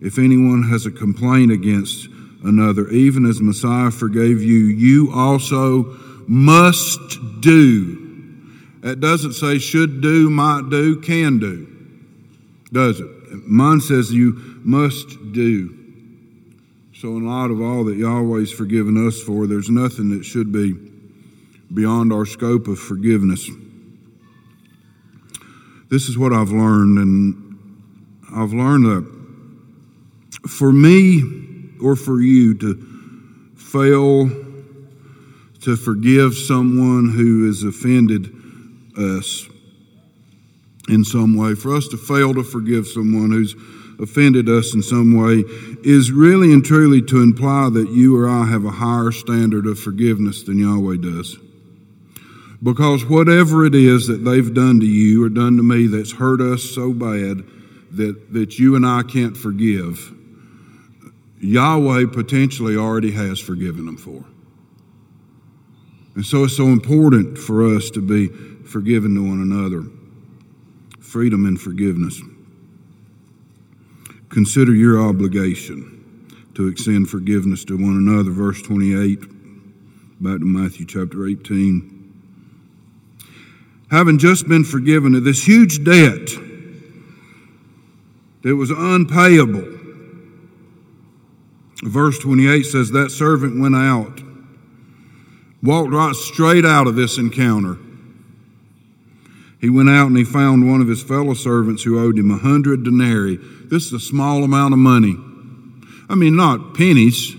If 0.00 0.16
anyone 0.16 0.70
has 0.70 0.86
a 0.86 0.90
complaint 0.90 1.52
against 1.52 2.08
another, 2.42 2.88
even 2.88 3.26
as 3.26 3.42
Messiah 3.42 3.90
forgave 3.90 4.40
you, 4.40 4.56
you 4.56 5.12
also 5.14 5.94
must 6.26 6.98
do. 7.40 7.98
It 8.82 9.00
doesn't 9.00 9.34
say 9.34 9.58
should 9.58 10.00
do, 10.00 10.30
might 10.30 10.70
do, 10.70 10.98
can 10.98 11.38
do, 11.38 11.68
does 12.72 12.98
it? 12.98 13.10
Mine 13.46 13.82
says 13.82 14.10
you 14.10 14.60
must 14.64 15.32
do. 15.32 15.78
So, 16.94 17.08
in 17.08 17.26
light 17.26 17.50
of 17.50 17.60
all 17.60 17.84
that 17.84 17.98
Yahweh's 17.98 18.50
forgiven 18.50 19.06
us 19.06 19.20
for, 19.20 19.46
there's 19.46 19.68
nothing 19.68 20.16
that 20.16 20.24
should 20.24 20.52
be 20.52 20.72
beyond 21.74 22.14
our 22.14 22.24
scope 22.24 22.66
of 22.66 22.78
forgiveness. 22.78 23.50
This 25.92 26.08
is 26.08 26.16
what 26.16 26.32
I've 26.32 26.50
learned, 26.50 26.96
and 26.96 27.58
I've 28.34 28.54
learned 28.54 28.86
that 28.86 30.48
for 30.48 30.72
me 30.72 31.22
or 31.82 31.96
for 31.96 32.22
you 32.22 32.54
to 32.54 33.52
fail 33.56 34.30
to 35.60 35.76
forgive 35.76 36.34
someone 36.34 37.10
who 37.10 37.46
has 37.46 37.62
offended 37.62 38.34
us 38.96 39.46
in 40.88 41.04
some 41.04 41.36
way, 41.36 41.54
for 41.54 41.76
us 41.76 41.88
to 41.88 41.98
fail 41.98 42.32
to 42.32 42.42
forgive 42.42 42.86
someone 42.86 43.30
who's 43.30 43.54
offended 44.00 44.48
us 44.48 44.74
in 44.74 44.82
some 44.82 45.14
way, 45.14 45.44
is 45.84 46.10
really 46.10 46.54
and 46.54 46.64
truly 46.64 47.02
to 47.02 47.20
imply 47.20 47.68
that 47.68 47.90
you 47.90 48.16
or 48.16 48.26
I 48.26 48.46
have 48.46 48.64
a 48.64 48.70
higher 48.70 49.12
standard 49.12 49.66
of 49.66 49.78
forgiveness 49.78 50.42
than 50.42 50.58
Yahweh 50.58 50.96
does. 51.02 51.36
Because 52.62 53.04
whatever 53.04 53.66
it 53.66 53.74
is 53.74 54.06
that 54.06 54.24
they've 54.24 54.54
done 54.54 54.78
to 54.80 54.86
you 54.86 55.24
or 55.24 55.28
done 55.28 55.56
to 55.56 55.62
me 55.62 55.88
that's 55.88 56.12
hurt 56.12 56.40
us 56.40 56.62
so 56.62 56.92
bad 56.92 57.42
that, 57.92 58.32
that 58.32 58.58
you 58.58 58.76
and 58.76 58.86
I 58.86 59.02
can't 59.02 59.36
forgive, 59.36 60.12
Yahweh 61.40 62.06
potentially 62.12 62.76
already 62.76 63.10
has 63.10 63.40
forgiven 63.40 63.86
them 63.86 63.96
for. 63.96 64.24
And 66.14 66.24
so 66.24 66.44
it's 66.44 66.56
so 66.56 66.66
important 66.66 67.36
for 67.36 67.74
us 67.74 67.90
to 67.90 68.00
be 68.00 68.28
forgiven 68.64 69.16
to 69.16 69.28
one 69.28 69.40
another. 69.40 69.84
Freedom 71.00 71.44
and 71.46 71.60
forgiveness. 71.60 72.20
Consider 74.28 74.72
your 74.72 75.02
obligation 75.02 75.98
to 76.54 76.68
extend 76.68 77.08
forgiveness 77.08 77.64
to 77.64 77.76
one 77.76 77.96
another. 77.96 78.30
Verse 78.30 78.62
28, 78.62 79.20
back 80.22 80.38
to 80.38 80.44
Matthew 80.44 80.86
chapter 80.86 81.26
18 81.26 82.01
having 83.92 84.16
just 84.16 84.48
been 84.48 84.64
forgiven 84.64 85.14
of 85.14 85.22
this 85.22 85.46
huge 85.46 85.84
debt 85.84 86.26
that 88.42 88.56
was 88.56 88.70
unpayable. 88.70 89.68
Verse 91.84 92.18
28 92.18 92.62
says 92.62 92.90
that 92.92 93.10
servant 93.10 93.60
went 93.60 93.74
out, 93.74 94.18
walked 95.62 95.92
right 95.92 96.14
straight 96.14 96.64
out 96.64 96.86
of 96.86 96.96
this 96.96 97.18
encounter. 97.18 97.76
He 99.60 99.68
went 99.68 99.90
out 99.90 100.06
and 100.06 100.16
he 100.16 100.24
found 100.24 100.66
one 100.66 100.80
of 100.80 100.88
his 100.88 101.02
fellow 101.02 101.34
servants 101.34 101.82
who 101.82 102.00
owed 102.00 102.18
him 102.18 102.30
a 102.30 102.38
hundred 102.38 102.84
denarii. 102.84 103.36
This 103.36 103.86
is 103.86 103.92
a 103.92 104.00
small 104.00 104.42
amount 104.42 104.72
of 104.72 104.78
money. 104.78 105.16
I 106.08 106.14
mean, 106.14 106.34
not 106.34 106.74
pennies, 106.74 107.36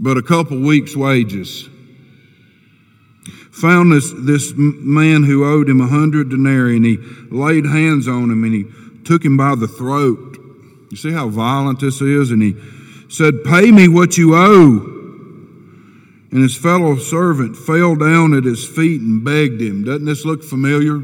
but 0.00 0.16
a 0.16 0.22
couple 0.22 0.58
weeks' 0.60 0.96
wages 0.96 1.68
found 3.54 3.92
this, 3.92 4.12
this 4.12 4.52
man 4.56 5.22
who 5.22 5.44
owed 5.44 5.68
him 5.68 5.80
a 5.80 5.86
hundred 5.86 6.28
denarii 6.28 6.76
and 6.76 6.84
he 6.84 6.96
laid 7.30 7.64
hands 7.64 8.08
on 8.08 8.24
him 8.24 8.42
and 8.42 8.52
he 8.52 8.64
took 9.04 9.24
him 9.24 9.36
by 9.36 9.54
the 9.54 9.68
throat. 9.68 10.36
You 10.90 10.96
see 10.96 11.12
how 11.12 11.28
violent 11.28 11.78
this 11.80 12.00
is? 12.00 12.32
And 12.32 12.42
he 12.42 12.56
said, 13.08 13.44
Pay 13.44 13.70
me 13.70 13.86
what 13.86 14.18
you 14.18 14.34
owe. 14.34 14.90
And 16.32 16.42
his 16.42 16.56
fellow 16.56 16.96
servant 16.96 17.56
fell 17.56 17.94
down 17.94 18.34
at 18.34 18.42
his 18.42 18.66
feet 18.66 19.00
and 19.00 19.24
begged 19.24 19.60
him. 19.60 19.84
Doesn't 19.84 20.04
this 20.04 20.24
look 20.24 20.42
familiar? 20.42 21.00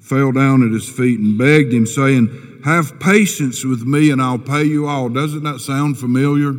Fell 0.00 0.30
down 0.30 0.64
at 0.64 0.70
his 0.72 0.88
feet 0.88 1.18
and 1.18 1.36
begged 1.36 1.72
him, 1.72 1.86
saying, 1.86 2.60
Have 2.64 3.00
patience 3.00 3.64
with 3.64 3.82
me 3.82 4.12
and 4.12 4.22
I'll 4.22 4.38
pay 4.38 4.62
you 4.62 4.86
all. 4.86 5.08
Doesn't 5.08 5.42
that 5.42 5.58
sound 5.58 5.98
familiar? 5.98 6.52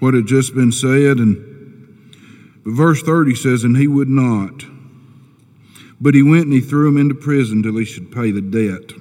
What 0.00 0.14
had 0.14 0.26
just 0.26 0.52
been 0.52 0.72
said? 0.72 1.18
And 1.18 1.51
but 2.64 2.72
verse 2.72 3.02
30 3.02 3.34
says, 3.34 3.64
And 3.64 3.76
he 3.76 3.88
would 3.88 4.08
not. 4.08 4.64
But 6.00 6.14
he 6.14 6.22
went 6.22 6.44
and 6.44 6.52
he 6.52 6.60
threw 6.60 6.88
him 6.88 6.96
into 6.96 7.14
prison 7.14 7.62
till 7.62 7.76
he 7.76 7.84
should 7.84 8.10
pay 8.10 8.30
the 8.30 8.40
debt. 8.40 8.96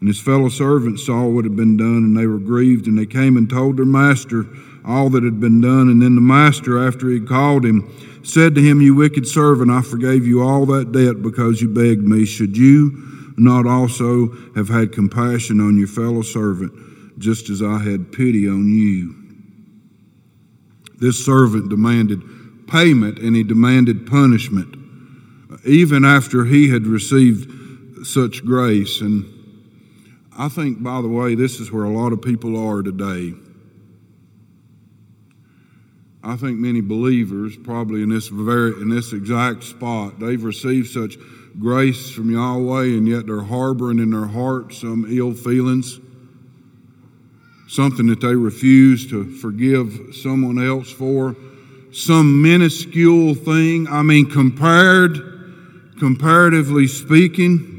And 0.00 0.08
his 0.08 0.20
fellow 0.20 0.48
servants 0.48 1.04
saw 1.04 1.26
what 1.26 1.44
had 1.44 1.56
been 1.56 1.76
done, 1.76 2.04
and 2.04 2.16
they 2.16 2.26
were 2.26 2.38
grieved, 2.38 2.86
and 2.86 2.98
they 2.98 3.06
came 3.06 3.36
and 3.36 3.48
told 3.48 3.76
their 3.76 3.86
master 3.86 4.46
all 4.84 5.10
that 5.10 5.24
had 5.24 5.40
been 5.40 5.60
done. 5.60 5.88
And 5.88 6.00
then 6.00 6.14
the 6.14 6.20
master, 6.20 6.86
after 6.86 7.08
he 7.08 7.18
had 7.18 7.28
called 7.28 7.64
him, 7.64 7.90
said 8.22 8.54
to 8.54 8.62
him, 8.62 8.80
You 8.80 8.94
wicked 8.94 9.26
servant, 9.26 9.70
I 9.70 9.82
forgave 9.82 10.26
you 10.26 10.42
all 10.42 10.66
that 10.66 10.92
debt 10.92 11.22
because 11.22 11.60
you 11.60 11.68
begged 11.68 12.02
me. 12.02 12.24
Should 12.24 12.56
you 12.56 13.32
not 13.36 13.66
also 13.66 14.28
have 14.54 14.68
had 14.68 14.92
compassion 14.92 15.60
on 15.60 15.76
your 15.76 15.88
fellow 15.88 16.22
servant, 16.22 17.18
just 17.18 17.50
as 17.50 17.62
I 17.62 17.78
had 17.78 18.12
pity 18.12 18.48
on 18.48 18.68
you? 18.68 19.25
This 20.98 21.24
servant 21.24 21.68
demanded 21.68 22.22
payment 22.66 23.18
and 23.18 23.36
he 23.36 23.42
demanded 23.42 24.06
punishment. 24.06 24.74
even 25.64 26.04
after 26.04 26.44
he 26.44 26.68
had 26.68 26.86
received 26.86 28.06
such 28.06 28.44
grace. 28.44 29.00
And 29.00 29.24
I 30.36 30.48
think, 30.48 30.82
by 30.82 31.00
the 31.00 31.08
way, 31.08 31.34
this 31.34 31.60
is 31.60 31.72
where 31.72 31.84
a 31.84 31.90
lot 31.90 32.12
of 32.12 32.22
people 32.22 32.56
are 32.56 32.82
today. 32.82 33.34
I 36.22 36.36
think 36.36 36.58
many 36.58 36.80
believers, 36.80 37.56
probably 37.56 38.02
in 38.02 38.08
this 38.08 38.28
very 38.28 38.72
in 38.80 38.88
this 38.88 39.12
exact 39.12 39.62
spot, 39.62 40.18
they've 40.18 40.42
received 40.42 40.90
such 40.90 41.16
grace 41.58 42.10
from 42.10 42.30
Yahweh, 42.30 42.84
and 42.84 43.06
yet 43.08 43.26
they're 43.26 43.42
harboring 43.42 44.00
in 44.00 44.10
their 44.10 44.26
heart 44.26 44.74
some 44.74 45.06
ill 45.08 45.32
feelings, 45.34 46.00
something 47.68 48.06
that 48.06 48.20
they 48.20 48.34
refuse 48.34 49.08
to 49.10 49.24
forgive 49.24 50.14
someone 50.14 50.64
else 50.64 50.90
for, 50.90 51.36
some 51.92 52.42
minuscule 52.42 53.34
thing. 53.34 53.88
I 53.88 54.02
mean, 54.02 54.30
compared, 54.30 55.14
comparatively 55.98 56.86
speaking, 56.86 57.72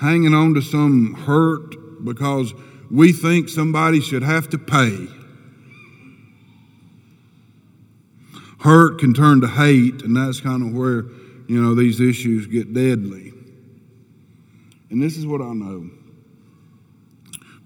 hanging 0.00 0.34
on 0.34 0.54
to 0.54 0.62
some 0.62 1.14
hurt 1.14 2.04
because 2.04 2.52
we 2.90 3.12
think 3.12 3.48
somebody 3.48 4.00
should 4.00 4.22
have 4.22 4.50
to 4.50 4.58
pay. 4.58 5.08
Hurt 8.60 9.00
can 9.00 9.12
turn 9.12 9.40
to 9.40 9.48
hate, 9.48 10.02
and 10.02 10.16
that's 10.16 10.40
kind 10.40 10.62
of 10.62 10.72
where, 10.72 11.04
you 11.48 11.60
know, 11.60 11.74
these 11.74 12.00
issues 12.00 12.46
get 12.46 12.72
deadly. 12.72 13.32
And 14.90 15.02
this 15.02 15.16
is 15.16 15.26
what 15.26 15.40
I 15.40 15.52
know. 15.52 15.90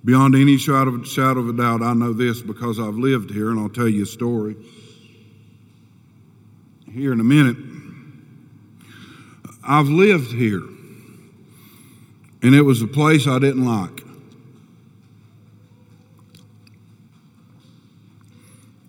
Beyond 0.06 0.36
any 0.36 0.56
shadow 0.56 0.94
of, 0.94 1.06
shadow 1.06 1.40
of 1.40 1.48
a 1.48 1.52
doubt, 1.52 1.82
I 1.82 1.92
know 1.92 2.12
this 2.12 2.40
because 2.40 2.78
I've 2.78 2.94
lived 2.94 3.28
here, 3.30 3.50
and 3.50 3.58
I'll 3.58 3.68
tell 3.68 3.88
you 3.88 4.04
a 4.04 4.06
story 4.06 4.54
here 6.92 7.12
in 7.12 7.18
a 7.18 7.24
minute. 7.24 7.56
I've 9.64 9.88
lived 9.88 10.30
here, 10.30 10.62
and 12.40 12.54
it 12.54 12.62
was 12.62 12.82
a 12.82 12.86
place 12.86 13.26
I 13.26 13.40
didn't 13.40 13.64
like. 13.64 14.04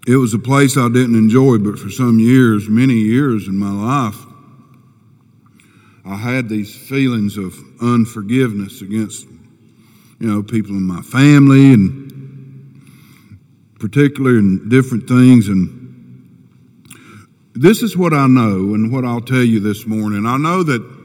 It 0.07 0.17
was 0.17 0.35
a 0.35 0.39
place 0.39 0.77
I 0.77 0.87
didn't 0.87 1.15
enjoy, 1.15 1.57
but 1.57 1.79
for 1.79 1.89
some 1.89 2.19
years, 2.19 2.69
many 2.69 2.93
years 2.93 3.47
in 3.47 3.57
my 3.57 3.71
life, 3.71 4.23
I 6.05 6.15
had 6.15 6.47
these 6.47 6.75
feelings 6.75 7.37
of 7.37 7.55
unforgiveness 7.81 8.81
against, 8.81 9.27
you 10.19 10.27
know, 10.27 10.43
people 10.43 10.71
in 10.71 10.83
my 10.83 11.01
family 11.01 11.73
and 11.73 12.07
particularly 13.79 14.39
in 14.39 14.69
different 14.69 15.07
things. 15.07 15.47
And 15.47 15.77
this 17.53 17.83
is 17.83 17.95
what 17.95 18.13
I 18.13 18.27
know 18.27 18.73
and 18.73 18.91
what 18.91 19.05
I'll 19.05 19.21
tell 19.21 19.43
you 19.43 19.59
this 19.59 19.85
morning. 19.85 20.25
I 20.25 20.37
know 20.37 20.63
that 20.63 20.97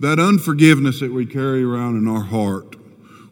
that 0.00 0.18
unforgiveness 0.18 1.00
that 1.00 1.10
we 1.12 1.24
carry 1.24 1.64
around 1.64 1.96
in 1.96 2.06
our 2.06 2.22
heart, 2.22 2.76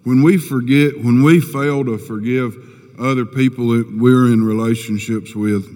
when 0.05 0.23
we 0.23 0.39
forget, 0.39 0.97
when 0.97 1.23
we 1.23 1.41
fail 1.41 1.85
to 1.85 1.99
forgive 1.99 2.57
other 2.99 3.27
people 3.27 3.69
that 3.69 3.95
we're 3.99 4.33
in 4.33 4.43
relationships 4.43 5.35
with, 5.35 5.67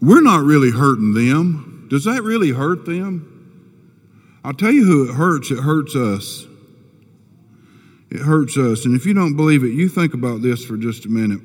we're 0.00 0.22
not 0.22 0.42
really 0.42 0.70
hurting 0.70 1.12
them. 1.12 1.86
Does 1.90 2.04
that 2.04 2.22
really 2.22 2.50
hurt 2.50 2.86
them? 2.86 3.30
I'll 4.42 4.54
tell 4.54 4.72
you 4.72 4.84
who 4.84 5.10
it 5.10 5.14
hurts. 5.14 5.50
It 5.50 5.58
hurts 5.58 5.94
us. 5.96 6.46
It 8.14 8.20
hurts 8.20 8.56
us. 8.56 8.86
And 8.86 8.96
if 8.96 9.04
you 9.04 9.12
don't 9.12 9.36
believe 9.36 9.62
it, 9.62 9.72
you 9.72 9.88
think 9.88 10.14
about 10.14 10.40
this 10.40 10.64
for 10.64 10.76
just 10.76 11.04
a 11.04 11.08
minute. 11.08 11.40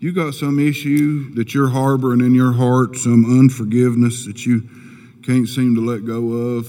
You 0.00 0.12
got 0.12 0.34
some 0.34 0.58
issue 0.58 1.32
that 1.34 1.54
you're 1.54 1.68
harboring 1.68 2.20
in 2.20 2.34
your 2.34 2.52
heart, 2.52 2.96
some 2.96 3.24
unforgiveness 3.38 4.26
that 4.26 4.44
you 4.44 4.68
can't 5.24 5.46
seem 5.46 5.76
to 5.76 5.80
let 5.80 6.04
go 6.04 6.32
of 6.32 6.66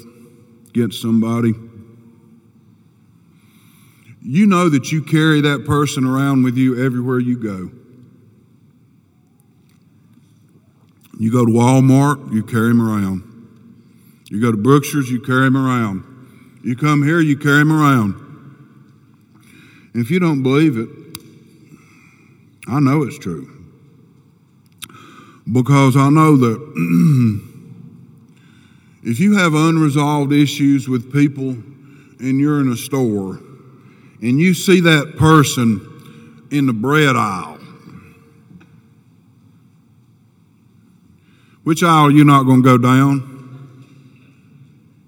against 0.69 1.01
somebody 1.01 1.53
you 4.23 4.45
know 4.45 4.69
that 4.69 4.91
you 4.91 5.03
carry 5.03 5.41
that 5.41 5.65
person 5.65 6.05
around 6.05 6.43
with 6.43 6.55
you 6.55 6.83
everywhere 6.83 7.19
you 7.19 7.37
go. 7.37 7.69
You 11.19 11.31
go 11.31 11.45
to 11.45 11.51
Walmart, 11.51 12.33
you 12.33 12.41
carry 12.41 12.71
him 12.71 12.81
around. 12.81 13.29
You 14.29 14.41
go 14.41 14.51
to 14.51 14.57
Brookshire's, 14.57 15.11
you 15.11 15.19
carry 15.19 15.47
him 15.47 15.57
around. 15.57 16.03
You 16.63 16.75
come 16.75 17.03
here, 17.03 17.19
you 17.19 17.37
carry 17.37 17.61
him 17.61 17.71
around. 17.71 18.15
If 19.93 20.09
you 20.09 20.19
don't 20.19 20.41
believe 20.41 20.77
it, 20.77 20.89
I 22.67 22.79
know 22.79 23.03
it's 23.03 23.17
true. 23.17 23.49
Because 25.51 25.95
I 25.95 26.09
know 26.09 26.37
that 26.37 27.41
if 29.03 29.19
you 29.19 29.37
have 29.37 29.53
unresolved 29.53 30.31
issues 30.31 30.87
with 30.87 31.11
people 31.11 31.49
and 31.49 32.39
you're 32.39 32.61
in 32.61 32.71
a 32.71 32.77
store, 32.77 33.39
and 34.21 34.39
you 34.39 34.53
see 34.53 34.79
that 34.79 35.17
person 35.17 36.47
in 36.49 36.65
the 36.65 36.73
bread 36.73 37.15
aisle, 37.15 37.59
which 41.63 41.83
aisle 41.83 42.07
are 42.07 42.11
you 42.11 42.23
not 42.23 42.43
going 42.43 42.63
to 42.63 42.65
go 42.65 42.77
down? 42.77 43.29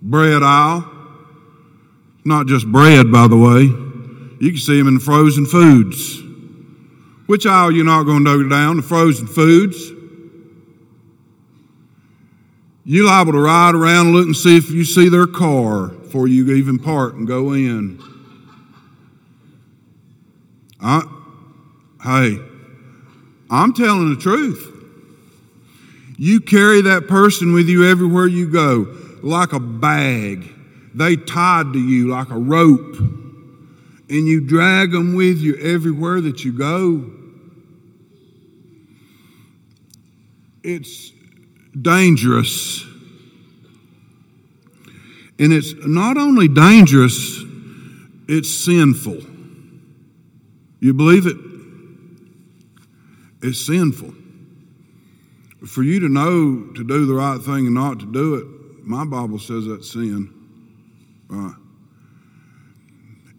Bread 0.02 0.44
aisle. 0.44 0.92
Not 2.24 2.48
just 2.48 2.70
bread, 2.72 3.12
by 3.12 3.28
the 3.28 3.38
way. 3.38 3.85
You 4.40 4.52
can 4.52 4.60
see 4.60 4.78
them 4.78 4.88
in 4.88 5.00
frozen 5.00 5.46
foods. 5.46 6.22
Which 7.28 7.46
aisle 7.46 7.70
are 7.70 7.72
you 7.72 7.84
not 7.84 8.04
going 8.04 8.24
to 8.24 8.44
go 8.44 8.50
down? 8.50 8.78
The 8.78 8.84
frozen 8.84 9.28
foods. 9.28 9.92
You're 12.84 13.08
liable 13.08 13.32
to 13.32 13.40
ride 13.40 13.74
around 13.74 14.08
and 14.08 14.16
look 14.16 14.26
and 14.28 14.36
see 14.36 14.58
if 14.58 14.70
you 14.70 14.86
see 14.86 15.10
their 15.10 15.26
car 15.26 15.88
before 15.88 16.28
you 16.28 16.52
even 16.54 16.78
park 16.78 17.16
and 17.16 17.28
go 17.28 17.54
in. 17.54 18.00
I, 20.80 21.02
hey, 22.04 22.38
I'm 23.50 23.74
telling 23.74 24.14
the 24.14 24.22
truth. 24.22 24.74
You 26.18 26.40
carry 26.40 26.82
that 26.82 27.08
person 27.08 27.54
with 27.54 27.68
you 27.68 27.90
everywhere 27.90 28.28
you 28.28 28.50
go, 28.50 28.96
like 29.24 29.52
a 29.52 29.60
bag. 29.60 30.48
They 30.94 31.16
tied 31.16 31.74
to 31.74 31.80
you 31.80 32.10
like 32.10 32.30
a 32.30 32.38
rope, 32.38 32.96
and 34.10 34.28
you 34.28 34.42
drag 34.42 34.92
them 34.92 35.16
with 35.16 35.40
you 35.40 35.56
everywhere 35.58 36.22
that 36.22 36.44
you 36.44 36.52
go. 36.52 37.12
It's 40.64 41.12
dangerous. 41.80 42.84
And 45.38 45.52
it's 45.52 45.74
not 45.86 46.18
only 46.18 46.48
dangerous, 46.48 47.42
it's 48.28 48.50
sinful. 48.50 49.22
You 50.80 50.94
believe 50.94 51.26
it? 51.26 51.38
It's 53.42 53.66
sinful. 53.66 54.14
For 55.68 55.84
you 55.84 56.00
to 56.00 56.10
know 56.10 56.72
to 56.74 56.84
do 56.84 57.06
the 57.06 57.14
right 57.14 57.40
thing 57.42 57.66
and 57.66 57.74
not 57.74 58.00
to 58.00 58.06
do 58.06 58.36
it, 58.36 58.46
my 58.86 59.04
Bible 59.04 59.40
says 59.40 59.66
that's 59.66 59.92
sin. 59.92 60.32
Right. 61.28 61.56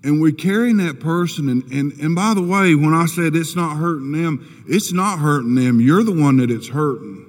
And 0.06 0.20
we're 0.20 0.32
carrying 0.32 0.76
that 0.78 1.00
person, 1.00 1.48
and, 1.48 1.64
and, 1.72 1.92
and 2.00 2.14
by 2.14 2.32
the 2.32 2.42
way, 2.42 2.74
when 2.74 2.94
I 2.94 3.06
said 3.06 3.34
it's 3.34 3.56
not 3.56 3.76
hurting 3.76 4.12
them, 4.12 4.64
it's 4.68 4.92
not 4.92 5.18
hurting 5.18 5.54
them. 5.54 5.80
You're 5.80 6.04
the 6.04 6.12
one 6.12 6.36
that 6.36 6.50
it's 6.50 6.68
hurting. 6.68 7.24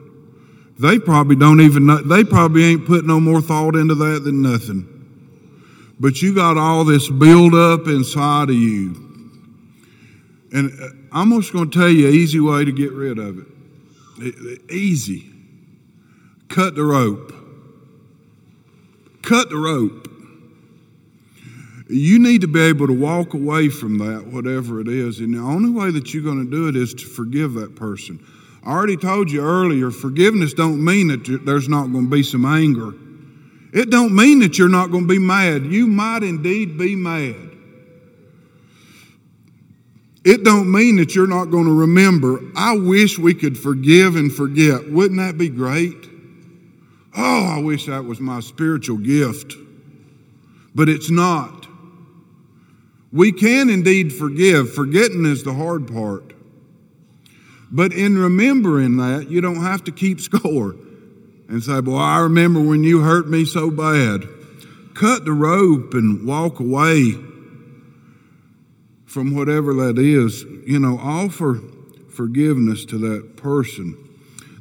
They 0.79 0.99
probably 0.99 1.35
don't 1.35 1.59
even 1.59 1.87
know, 1.87 1.97
they 1.97 2.23
probably 2.23 2.63
ain't 2.63 2.85
put 2.85 3.05
no 3.05 3.19
more 3.19 3.41
thought 3.41 3.75
into 3.75 3.95
that 3.95 4.21
than 4.23 4.43
nothing. 4.43 4.93
But 5.99 6.21
you 6.21 6.35
got 6.35 6.57
all 6.57 6.85
this 6.85 7.09
build 7.09 7.55
up 7.55 7.87
inside 7.87 8.49
of 8.49 8.55
you 8.55 9.07
and 10.51 10.71
uh, 10.81 10.87
I'm 11.11 11.31
just 11.39 11.53
going 11.53 11.69
to 11.69 11.79
tell 11.79 11.89
you 11.89 12.07
an 12.07 12.13
easy 12.13 12.39
way 12.39 12.65
to 12.65 12.71
get 12.71 12.91
rid 12.91 13.19
of 13.19 13.39
it. 14.19 14.71
Easy. 14.71 15.29
Cut 16.49 16.75
the 16.75 16.83
rope. 16.83 17.33
Cut 19.21 19.49
the 19.49 19.57
rope. 19.57 20.06
You 21.89 22.19
need 22.19 22.41
to 22.41 22.47
be 22.47 22.61
able 22.61 22.87
to 22.87 22.93
walk 22.93 23.33
away 23.33 23.69
from 23.69 23.97
that, 23.99 24.27
whatever 24.27 24.81
it 24.81 24.87
is. 24.87 25.19
And 25.19 25.33
the 25.33 25.39
only 25.39 25.69
way 25.69 25.91
that 25.91 26.13
you're 26.13 26.23
going 26.23 26.43
to 26.43 26.51
do 26.51 26.67
it 26.67 26.75
is 26.75 26.93
to 26.95 27.05
forgive 27.05 27.53
that 27.53 27.75
person. 27.75 28.19
I 28.65 28.71
already 28.71 28.97
told 28.97 29.31
you 29.31 29.41
earlier, 29.41 29.91
forgiveness 29.91 30.53
don't 30.53 30.83
mean 30.83 31.07
that 31.07 31.45
there's 31.45 31.69
not 31.69 31.91
going 31.91 32.05
to 32.05 32.09
be 32.09 32.23
some 32.23 32.45
anger. 32.45 32.93
It 33.73 33.89
don't 33.89 34.13
mean 34.13 34.39
that 34.39 34.57
you're 34.57 34.67
not 34.67 34.91
going 34.91 35.03
to 35.03 35.07
be 35.07 35.19
mad. 35.19 35.65
You 35.65 35.87
might 35.87 36.23
indeed 36.23 36.77
be 36.77 36.95
mad. 36.95 37.35
It 40.25 40.43
don't 40.43 40.69
mean 40.69 40.97
that 40.97 41.15
you're 41.15 41.25
not 41.25 41.45
going 41.45 41.65
to 41.65 41.73
remember. 41.73 42.41
I 42.57 42.75
wish 42.75 43.17
we 43.17 43.33
could 43.33 43.57
forgive 43.57 44.17
and 44.17 44.33
forget. 44.33 44.91
Wouldn't 44.91 45.19
that 45.21 45.37
be 45.37 45.47
great? 45.47 45.95
Oh, 47.15 47.45
I 47.45 47.61
wish 47.61 47.85
that 47.85 48.03
was 48.03 48.19
my 48.19 48.41
spiritual 48.41 48.97
gift. 48.97 49.53
But 50.75 50.89
it's 50.89 51.09
not. 51.09 51.56
We 53.11 53.31
can 53.31 53.69
indeed 53.69 54.13
forgive. 54.13 54.73
Forgetting 54.73 55.25
is 55.25 55.43
the 55.43 55.53
hard 55.53 55.87
part. 55.87 56.33
But 57.71 57.93
in 57.93 58.17
remembering 58.17 58.97
that, 58.97 59.29
you 59.29 59.41
don't 59.41 59.61
have 59.61 59.83
to 59.85 59.91
keep 59.91 60.19
score. 60.21 60.75
and 61.49 61.63
say, 61.63 61.81
Boy, 61.81 61.97
I 61.97 62.19
remember 62.19 62.61
when 62.61 62.83
you 62.83 63.01
hurt 63.01 63.27
me 63.27 63.45
so 63.45 63.69
bad. 63.71 64.27
Cut 64.93 65.25
the 65.25 65.31
rope 65.31 65.93
and 65.93 66.25
walk 66.25 66.59
away 66.59 67.13
from 69.05 69.35
whatever 69.35 69.73
that 69.73 69.97
is. 69.97 70.43
You 70.65 70.79
know, 70.79 70.97
offer 70.97 71.61
forgiveness 72.09 72.83
to 72.85 72.97
that 72.97 73.37
person. 73.37 73.95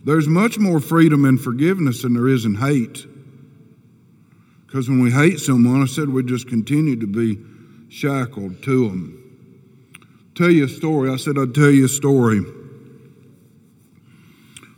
There's 0.04 0.28
much 0.28 0.58
more 0.58 0.78
freedom 0.78 1.24
in 1.24 1.38
forgiveness 1.38 2.02
than 2.02 2.14
there 2.14 2.28
is 2.28 2.44
in 2.44 2.56
hate. 2.56 3.06
Because 4.66 4.88
when 4.88 5.00
we 5.00 5.10
hate 5.10 5.40
someone, 5.40 5.82
I 5.82 5.86
said 5.86 6.10
we 6.10 6.22
just 6.22 6.48
continue 6.48 6.96
to 7.00 7.06
be 7.06 7.38
shackled 7.96 8.62
to 8.62 8.90
them. 8.90 9.22
Tell 10.34 10.50
you 10.50 10.66
a 10.66 10.68
story. 10.68 11.10
I 11.10 11.16
said 11.16 11.38
I'd 11.38 11.54
tell 11.54 11.70
you 11.70 11.86
a 11.86 11.88
story. 11.88 12.42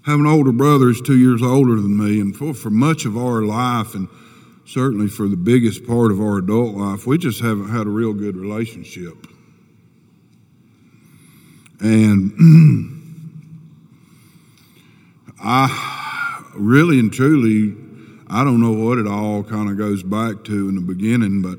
I 0.06 0.10
have 0.12 0.20
an 0.20 0.26
older 0.26 0.52
brother 0.52 0.84
who's 0.84 1.00
two 1.00 1.18
years 1.18 1.42
older 1.42 1.74
than 1.74 1.96
me, 1.96 2.20
and 2.20 2.34
for, 2.34 2.54
for 2.54 2.70
much 2.70 3.06
of 3.06 3.16
our 3.16 3.42
life, 3.42 3.96
and 3.96 4.08
certainly 4.66 5.08
for 5.08 5.26
the 5.26 5.36
biggest 5.36 5.84
part 5.84 6.12
of 6.12 6.20
our 6.20 6.38
adult 6.38 6.76
life, 6.76 7.08
we 7.08 7.18
just 7.18 7.40
haven't 7.40 7.70
had 7.70 7.88
a 7.88 7.90
real 7.90 8.12
good 8.12 8.36
relationship. 8.36 9.26
And 11.80 12.32
I 15.42 16.44
really 16.54 17.00
and 17.00 17.12
truly, 17.12 17.74
I 18.28 18.44
don't 18.44 18.60
know 18.60 18.72
what 18.72 18.98
it 18.98 19.08
all 19.08 19.42
kind 19.42 19.68
of 19.68 19.76
goes 19.76 20.04
back 20.04 20.44
to 20.44 20.68
in 20.68 20.76
the 20.76 20.80
beginning, 20.80 21.42
but 21.42 21.58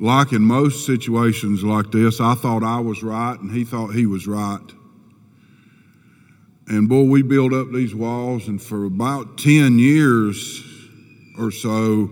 like 0.00 0.32
in 0.32 0.42
most 0.42 0.86
situations 0.86 1.64
like 1.64 1.90
this, 1.90 2.20
I 2.20 2.34
thought 2.34 2.62
I 2.62 2.80
was 2.80 3.02
right 3.02 3.38
and 3.38 3.50
he 3.50 3.64
thought 3.64 3.88
he 3.88 4.06
was 4.06 4.26
right. 4.26 4.60
And 6.68 6.88
boy, 6.88 7.04
we 7.04 7.22
built 7.22 7.54
up 7.54 7.72
these 7.72 7.94
walls, 7.94 8.46
and 8.46 8.60
for 8.60 8.84
about 8.84 9.38
10 9.38 9.78
years 9.78 10.62
or 11.38 11.50
so, 11.50 12.10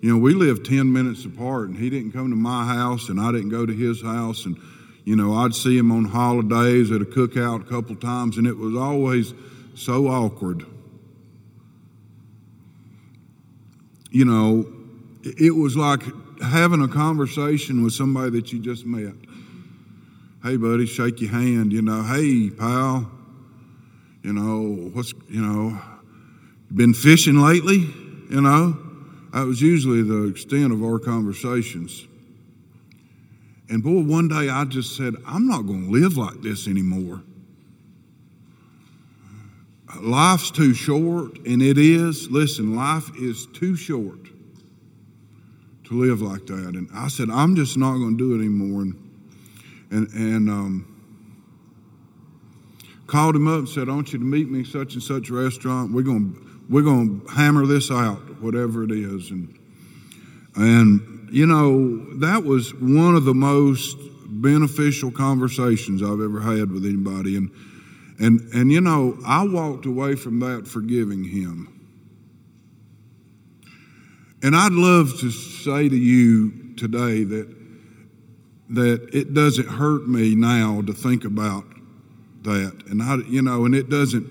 you 0.00 0.10
know, 0.10 0.16
we 0.16 0.32
lived 0.32 0.64
10 0.64 0.90
minutes 0.90 1.26
apart, 1.26 1.68
and 1.68 1.76
he 1.76 1.90
didn't 1.90 2.12
come 2.12 2.30
to 2.30 2.36
my 2.36 2.64
house, 2.64 3.10
and 3.10 3.20
I 3.20 3.30
didn't 3.30 3.50
go 3.50 3.66
to 3.66 3.74
his 3.74 4.00
house. 4.00 4.46
And, 4.46 4.58
you 5.04 5.16
know, 5.16 5.34
I'd 5.34 5.54
see 5.54 5.76
him 5.76 5.92
on 5.92 6.06
holidays 6.06 6.90
at 6.90 7.02
a 7.02 7.04
cookout 7.04 7.60
a 7.60 7.64
couple 7.64 7.94
times, 7.96 8.38
and 8.38 8.46
it 8.46 8.56
was 8.56 8.74
always 8.74 9.34
so 9.74 10.08
awkward. 10.08 10.64
You 14.10 14.24
know, 14.24 14.66
it 15.22 15.54
was 15.54 15.76
like 15.76 16.02
having 16.42 16.82
a 16.82 16.88
conversation 16.88 17.82
with 17.84 17.92
somebody 17.92 18.30
that 18.30 18.52
you 18.52 18.60
just 18.60 18.86
met. 18.86 19.14
Hey, 20.42 20.56
buddy, 20.56 20.86
shake 20.86 21.20
your 21.20 21.30
hand. 21.30 21.72
You 21.72 21.82
know, 21.82 22.02
hey, 22.02 22.50
pal, 22.50 23.10
you 24.22 24.32
know, 24.32 24.90
what's, 24.92 25.12
you 25.28 25.40
know, 25.40 25.78
been 26.74 26.94
fishing 26.94 27.40
lately? 27.40 27.78
You 28.30 28.40
know, 28.40 28.78
that 29.32 29.44
was 29.44 29.60
usually 29.60 30.02
the 30.02 30.28
extent 30.28 30.72
of 30.72 30.82
our 30.82 30.98
conversations. 30.98 32.06
And 33.68 33.82
boy, 33.82 34.02
one 34.02 34.28
day 34.28 34.48
I 34.48 34.64
just 34.64 34.96
said, 34.96 35.14
I'm 35.26 35.46
not 35.46 35.62
going 35.62 35.86
to 35.86 35.90
live 35.90 36.16
like 36.16 36.42
this 36.42 36.66
anymore. 36.66 37.22
Life's 40.00 40.50
too 40.50 40.72
short, 40.72 41.38
and 41.46 41.60
it 41.60 41.76
is. 41.76 42.30
Listen, 42.30 42.74
life 42.76 43.10
is 43.18 43.46
too 43.46 43.76
short 43.76 44.18
to 45.90 46.00
live 46.00 46.22
like 46.22 46.46
that. 46.46 46.74
And 46.76 46.88
I 46.94 47.08
said, 47.08 47.28
I'm 47.30 47.56
just 47.56 47.76
not 47.76 47.94
going 47.94 48.16
to 48.16 48.18
do 48.18 48.34
it 48.34 48.38
anymore. 48.38 48.82
And, 48.82 48.94
and, 49.90 50.08
and 50.14 50.48
um, 50.48 51.02
called 53.06 53.34
him 53.34 53.48
up 53.48 53.58
and 53.58 53.68
said, 53.68 53.88
I 53.88 53.92
want 53.92 54.12
you 54.12 54.20
to 54.20 54.24
meet 54.24 54.48
me 54.48 54.64
such 54.64 54.94
and 54.94 55.02
such 55.02 55.30
restaurant. 55.30 55.92
We're 55.92 56.02
going 56.02 56.46
we're 56.70 56.82
going 56.82 57.20
to 57.20 57.32
hammer 57.32 57.66
this 57.66 57.90
out, 57.90 58.40
whatever 58.40 58.84
it 58.84 58.92
is. 58.92 59.32
And, 59.32 59.58
and, 60.54 61.28
you 61.32 61.44
know, 61.44 62.14
that 62.20 62.44
was 62.44 62.72
one 62.74 63.16
of 63.16 63.24
the 63.24 63.34
most 63.34 63.98
beneficial 64.28 65.10
conversations 65.10 66.00
I've 66.00 66.20
ever 66.20 66.40
had 66.40 66.70
with 66.70 66.84
anybody. 66.84 67.36
And, 67.36 67.50
and, 68.20 68.40
and 68.54 68.70
you 68.70 68.80
know, 68.80 69.18
I 69.26 69.44
walked 69.44 69.84
away 69.84 70.14
from 70.14 70.38
that 70.40 70.68
forgiving 70.68 71.24
him. 71.24 71.79
And 74.42 74.56
I'd 74.56 74.72
love 74.72 75.20
to 75.20 75.30
say 75.30 75.88
to 75.88 75.96
you 75.96 76.74
today 76.76 77.24
that, 77.24 77.54
that 78.70 79.10
it 79.12 79.34
doesn't 79.34 79.68
hurt 79.68 80.08
me 80.08 80.34
now 80.34 80.80
to 80.82 80.92
think 80.92 81.24
about 81.24 81.64
that. 82.42 82.84
And 82.88 83.02
I, 83.02 83.16
you 83.28 83.42
know, 83.42 83.66
and 83.66 83.74
it 83.74 83.90
doesn't 83.90 84.30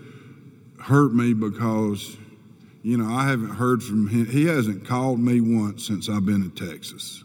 hurt 0.81 1.13
me 1.13 1.33
because, 1.33 2.17
you 2.81 2.97
know, 2.97 3.13
I 3.13 3.27
haven't 3.27 3.51
heard 3.51 3.83
from 3.83 4.07
him. 4.07 4.25
He 4.25 4.45
hasn't 4.45 4.87
called 4.87 5.19
me 5.19 5.41
once 5.41 5.85
since 5.85 6.09
I've 6.09 6.25
been 6.25 6.41
in 6.41 6.51
Texas. 6.51 7.23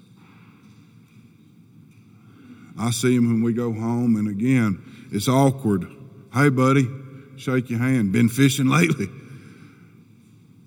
I 2.78 2.90
see 2.90 3.14
him 3.14 3.28
when 3.28 3.42
we 3.42 3.52
go 3.52 3.72
home, 3.72 4.16
and 4.16 4.28
again, 4.28 4.82
it's 5.12 5.28
awkward. 5.28 5.86
Hey, 6.34 6.48
buddy, 6.48 6.88
shake 7.36 7.70
your 7.70 7.78
hand. 7.78 8.12
Been 8.12 8.28
fishing 8.28 8.66
lately. 8.66 9.08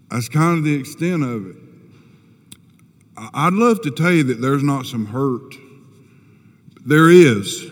That's 0.09 0.29
kind 0.29 0.57
of 0.57 0.63
the 0.63 0.73
extent 0.73 1.21
of 1.23 1.47
it. 1.47 1.66
I'd 3.17 3.53
love 3.53 3.81
to 3.81 3.91
tell 3.91 4.11
you 4.11 4.23
that 4.25 4.41
there's 4.41 4.63
not 4.63 4.85
some 4.85 5.07
hurt. 5.07 5.55
There 6.85 7.09
is. 7.09 7.71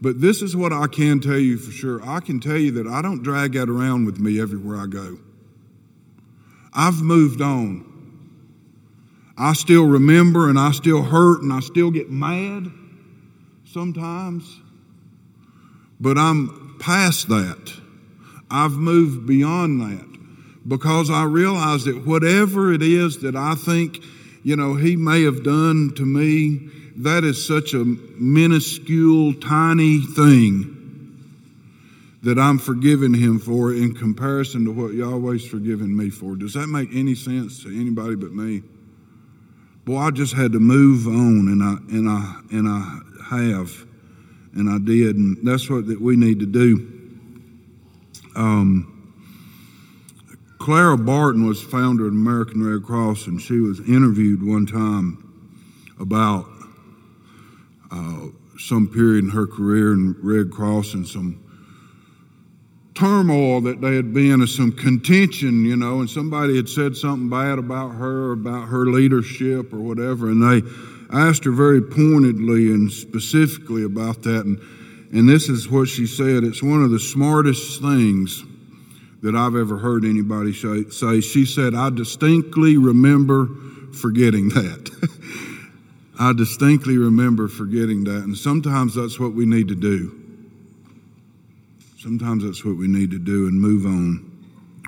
But 0.00 0.20
this 0.20 0.40
is 0.40 0.56
what 0.56 0.72
I 0.72 0.86
can 0.86 1.20
tell 1.20 1.38
you 1.38 1.58
for 1.58 1.70
sure. 1.70 2.00
I 2.02 2.20
can 2.20 2.40
tell 2.40 2.56
you 2.56 2.70
that 2.72 2.86
I 2.86 3.02
don't 3.02 3.22
drag 3.22 3.52
that 3.52 3.68
around 3.68 4.06
with 4.06 4.18
me 4.18 4.40
everywhere 4.40 4.78
I 4.78 4.86
go. 4.86 5.18
I've 6.72 7.02
moved 7.02 7.42
on. 7.42 7.86
I 9.36 9.52
still 9.52 9.84
remember 9.84 10.48
and 10.48 10.58
I 10.58 10.70
still 10.72 11.02
hurt 11.02 11.42
and 11.42 11.52
I 11.52 11.60
still 11.60 11.90
get 11.90 12.10
mad 12.10 12.70
sometimes. 13.64 14.60
But 16.00 16.16
I'm 16.16 16.76
past 16.80 17.28
that. 17.28 17.72
I've 18.50 18.72
moved 18.72 19.26
beyond 19.26 19.80
that 19.82 20.68
because 20.68 21.10
I 21.10 21.24
realize 21.24 21.84
that 21.84 22.06
whatever 22.06 22.72
it 22.72 22.82
is 22.82 23.20
that 23.20 23.36
I 23.36 23.54
think, 23.54 24.02
you 24.42 24.56
know, 24.56 24.74
he 24.74 24.96
may 24.96 25.22
have 25.22 25.42
done 25.44 25.92
to 25.96 26.04
me, 26.04 26.68
that 26.96 27.24
is 27.24 27.46
such 27.46 27.74
a 27.74 27.84
minuscule, 27.84 29.34
tiny 29.34 30.00
thing 30.00 30.76
that 32.22 32.38
I'm 32.38 32.58
forgiving 32.58 33.14
him 33.14 33.38
for 33.38 33.72
in 33.72 33.94
comparison 33.94 34.66
to 34.66 34.72
what 34.72 34.92
Yahweh's 34.92 35.46
forgiven 35.46 35.96
me 35.96 36.10
for. 36.10 36.36
Does 36.36 36.54
that 36.54 36.66
make 36.66 36.90
any 36.92 37.14
sense 37.14 37.62
to 37.62 37.68
anybody 37.68 38.16
but 38.16 38.32
me? 38.32 38.62
Boy, 39.86 39.96
I 39.96 40.10
just 40.10 40.34
had 40.34 40.52
to 40.52 40.60
move 40.60 41.06
on, 41.06 41.48
and 41.48 41.62
I 41.62 41.76
and 41.96 42.08
I 42.08 42.40
and 42.50 42.68
I 42.68 43.00
have, 43.36 43.72
and 44.54 44.68
I 44.68 44.78
did, 44.78 45.16
and 45.16 45.38
that's 45.42 45.70
what 45.70 45.86
that 45.86 46.00
we 46.00 46.16
need 46.16 46.40
to 46.40 46.46
do. 46.46 46.86
Um, 48.36 48.99
Clara 50.60 50.98
Barton 50.98 51.46
was 51.46 51.62
founder 51.62 52.06
of 52.06 52.12
American 52.12 52.62
Red 52.62 52.82
Cross, 52.82 53.26
and 53.26 53.40
she 53.40 53.60
was 53.60 53.80
interviewed 53.80 54.46
one 54.46 54.66
time 54.66 55.26
about 55.98 56.44
uh, 57.90 58.26
some 58.58 58.86
period 58.86 59.24
in 59.24 59.30
her 59.30 59.46
career 59.46 59.94
in 59.94 60.14
Red 60.22 60.50
Cross 60.50 60.92
and 60.92 61.08
some 61.08 61.42
turmoil 62.94 63.62
that 63.62 63.80
they 63.80 63.96
had 63.96 64.12
been, 64.12 64.42
and 64.42 64.48
some 64.50 64.70
contention, 64.72 65.64
you 65.64 65.76
know, 65.76 66.00
and 66.00 66.10
somebody 66.10 66.56
had 66.56 66.68
said 66.68 66.94
something 66.94 67.30
bad 67.30 67.58
about 67.58 67.94
her, 67.94 68.32
about 68.32 68.68
her 68.68 68.84
leadership 68.84 69.72
or 69.72 69.78
whatever, 69.78 70.28
and 70.30 70.42
they 70.42 70.68
asked 71.10 71.44
her 71.44 71.52
very 71.52 71.80
pointedly 71.80 72.70
and 72.70 72.92
specifically 72.92 73.82
about 73.82 74.22
that. 74.24 74.44
And, 74.44 74.60
and 75.10 75.26
this 75.26 75.48
is 75.48 75.70
what 75.70 75.88
she 75.88 76.06
said 76.06 76.44
it's 76.44 76.62
one 76.62 76.84
of 76.84 76.90
the 76.90 77.00
smartest 77.00 77.80
things 77.80 78.44
that 79.22 79.34
I've 79.34 79.54
ever 79.54 79.78
heard 79.78 80.04
anybody 80.04 80.52
say. 80.52 81.20
She 81.20 81.44
said, 81.44 81.74
I 81.74 81.90
distinctly 81.90 82.76
remember 82.76 83.48
forgetting 83.92 84.50
that. 84.50 84.90
I 86.18 86.32
distinctly 86.32 86.98
remember 86.98 87.48
forgetting 87.48 88.04
that. 88.04 88.24
And 88.24 88.36
sometimes 88.36 88.94
that's 88.94 89.18
what 89.18 89.32
we 89.32 89.46
need 89.46 89.68
to 89.68 89.74
do. 89.74 90.16
Sometimes 91.98 92.44
that's 92.44 92.64
what 92.64 92.76
we 92.76 92.88
need 92.88 93.10
to 93.10 93.18
do 93.18 93.46
and 93.46 93.60
move 93.60 93.84
on. 93.84 94.26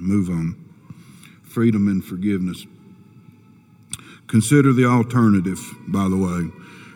Move 0.01 0.31
on. 0.31 0.57
Freedom 1.43 1.89
and 1.89 2.03
forgiveness. 2.03 2.67
Consider 4.27 4.73
the 4.73 4.87
alternative, 4.87 5.61
by 5.89 6.09
the 6.09 6.17
way. 6.17 6.51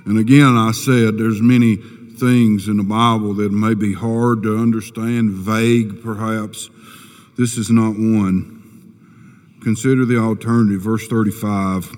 And 0.06 0.18
again, 0.18 0.56
I 0.56 0.72
said 0.72 1.18
there's 1.18 1.42
many 1.42 1.76
things 1.76 2.68
in 2.68 2.78
the 2.78 2.82
Bible 2.82 3.34
that 3.34 3.52
may 3.52 3.74
be 3.74 3.92
hard 3.92 4.42
to 4.44 4.56
understand, 4.56 5.32
vague 5.32 6.02
perhaps. 6.02 6.70
This 7.36 7.58
is 7.58 7.70
not 7.70 7.90
one. 7.90 8.52
Consider 9.62 10.04
the 10.04 10.18
alternative, 10.18 10.80
verse 10.80 11.06
35. 11.08 11.90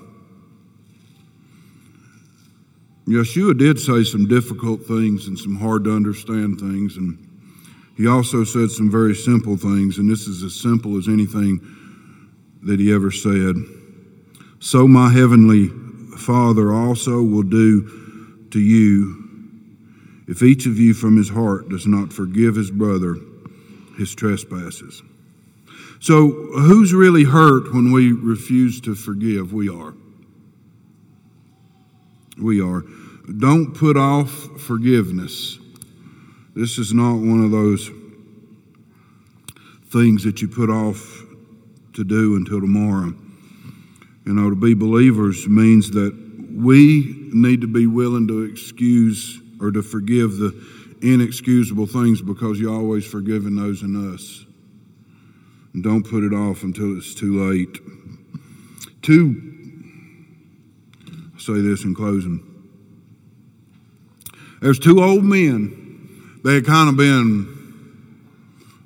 Yeshua 3.07 3.57
did 3.57 3.79
say 3.79 4.03
some 4.03 4.27
difficult 4.27 4.85
things 4.85 5.27
and 5.27 5.37
some 5.37 5.55
hard 5.55 5.83
to 5.85 5.95
understand 5.95 6.59
things, 6.59 6.97
and 6.97 7.17
He 7.97 8.07
also 8.07 8.43
said 8.43 8.71
some 8.71 8.89
very 8.89 9.13
simple 9.13 9.57
things, 9.57 9.97
and 9.97 10.09
this 10.09 10.27
is 10.27 10.43
as 10.43 10.55
simple 10.55 10.97
as 10.97 11.07
anything 11.07 11.59
that 12.63 12.79
he 12.79 12.93
ever 12.93 13.11
said. 13.11 13.55
So 14.59 14.87
my 14.87 15.11
heavenly 15.11 15.67
Father 16.17 16.73
also 16.73 17.21
will 17.21 17.43
do 17.43 18.47
to 18.51 18.59
you 18.59 19.15
if 20.27 20.43
each 20.43 20.65
of 20.65 20.77
you 20.77 20.93
from 20.93 21.17
his 21.17 21.29
heart 21.29 21.69
does 21.69 21.87
not 21.87 22.13
forgive 22.13 22.55
his 22.55 22.71
brother 22.71 23.17
his 23.97 24.15
trespasses. 24.15 25.01
So, 26.01 26.29
who's 26.29 26.93
really 26.93 27.25
hurt 27.25 27.73
when 27.73 27.91
we 27.91 28.13
refuse 28.13 28.79
to 28.81 28.95
forgive? 28.95 29.51
We 29.51 29.67
are. 29.67 29.93
We 32.41 32.61
are. 32.61 32.83
Don't 33.37 33.75
put 33.75 33.97
off 33.97 34.31
forgiveness. 34.61 35.59
This 36.55 36.77
is 36.77 36.93
not 36.93 37.15
one 37.15 37.43
of 37.43 37.51
those 37.51 37.89
things 39.91 40.23
that 40.23 40.41
you 40.41 40.47
put 40.47 40.69
off 40.69 41.23
to 41.93 42.03
do 42.03 42.35
until 42.37 42.61
tomorrow. 42.61 43.13
You 44.25 44.33
know, 44.33 44.49
to 44.49 44.55
be 44.55 44.73
believers 44.73 45.47
means 45.47 45.91
that 45.91 46.15
we 46.53 47.29
need 47.33 47.61
to 47.61 47.67
be 47.67 47.87
willing 47.87 48.27
to 48.29 48.43
excuse 48.43 49.41
or 49.59 49.71
to 49.71 49.81
forgive 49.81 50.37
the 50.37 50.55
inexcusable 51.01 51.87
things 51.87 52.21
because 52.21 52.59
you're 52.59 52.73
always 52.73 53.05
forgiving 53.05 53.55
those 53.55 53.81
in 53.83 54.13
us. 54.13 54.45
And 55.73 55.83
don't 55.83 56.03
put 56.03 56.23
it 56.23 56.33
off 56.33 56.63
until 56.63 56.97
it's 56.97 57.13
too 57.13 57.49
late. 57.49 57.77
Two, 59.01 59.41
I'll 61.33 61.39
say 61.39 61.61
this 61.61 61.83
in 61.83 61.95
closing. 61.95 62.45
There's 64.61 64.79
two 64.79 65.01
old 65.01 65.23
men. 65.23 66.39
They 66.43 66.55
had 66.55 66.65
kind 66.65 66.89
of 66.89 66.97
been 66.97 67.55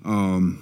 um, 0.05 0.59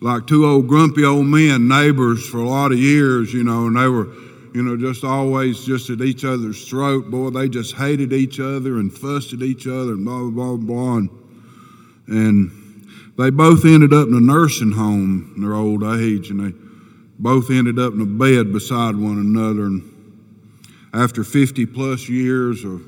like 0.00 0.26
two 0.26 0.46
old 0.46 0.68
grumpy 0.68 1.04
old 1.04 1.26
men, 1.26 1.68
neighbors 1.68 2.28
for 2.28 2.38
a 2.38 2.48
lot 2.48 2.72
of 2.72 2.78
years, 2.78 3.32
you 3.32 3.44
know, 3.44 3.66
and 3.66 3.76
they 3.76 3.88
were 3.88 4.08
you 4.54 4.62
know, 4.62 4.76
just 4.76 5.02
always 5.02 5.64
just 5.64 5.88
at 5.88 6.00
each 6.02 6.24
other's 6.24 6.68
throat. 6.68 7.10
Boy, 7.10 7.30
they 7.30 7.48
just 7.48 7.74
hated 7.74 8.12
each 8.12 8.38
other 8.38 8.78
and 8.78 8.92
fussed 8.92 9.32
at 9.32 9.40
each 9.40 9.66
other 9.66 9.92
and 9.92 10.04
blah, 10.04 10.28
blah, 10.28 10.56
blah, 10.56 10.56
blah. 10.56 10.96
And, 10.96 11.10
and 12.08 12.61
they 13.22 13.30
both 13.30 13.64
ended 13.64 13.92
up 13.92 14.08
in 14.08 14.14
a 14.14 14.20
nursing 14.20 14.72
home 14.72 15.32
in 15.36 15.42
their 15.42 15.54
old 15.54 15.84
age, 15.84 16.30
and 16.30 16.40
they 16.40 16.58
both 17.18 17.50
ended 17.50 17.78
up 17.78 17.92
in 17.92 18.00
a 18.00 18.06
bed 18.06 18.52
beside 18.52 18.96
one 18.96 19.18
another. 19.18 19.66
And 19.66 19.82
after 20.92 21.22
50 21.22 21.66
plus 21.66 22.08
years 22.08 22.64
of 22.64 22.82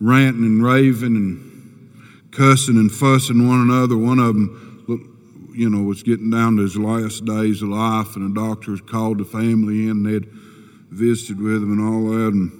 ranting 0.00 0.44
and 0.44 0.64
raving 0.64 1.16
and 1.16 2.30
cussing 2.30 2.76
and 2.76 2.90
fussing 2.90 3.46
one 3.46 3.60
another, 3.60 3.96
one 3.96 4.18
of 4.18 4.34
them, 4.34 5.52
you 5.54 5.68
know, 5.68 5.82
was 5.82 6.02
getting 6.02 6.30
down 6.30 6.56
to 6.56 6.62
his 6.62 6.76
last 6.76 7.24
days 7.24 7.62
of 7.62 7.68
life, 7.68 8.16
and 8.16 8.34
the 8.34 8.40
doctors 8.40 8.80
called 8.80 9.18
the 9.18 9.24
family 9.24 9.84
in, 9.84 9.90
and 9.90 10.06
they'd 10.06 10.28
visited 10.90 11.40
with 11.40 11.62
him 11.62 11.72
and 11.72 11.80
all 11.80 12.10
that, 12.10 12.32
and 12.32 12.52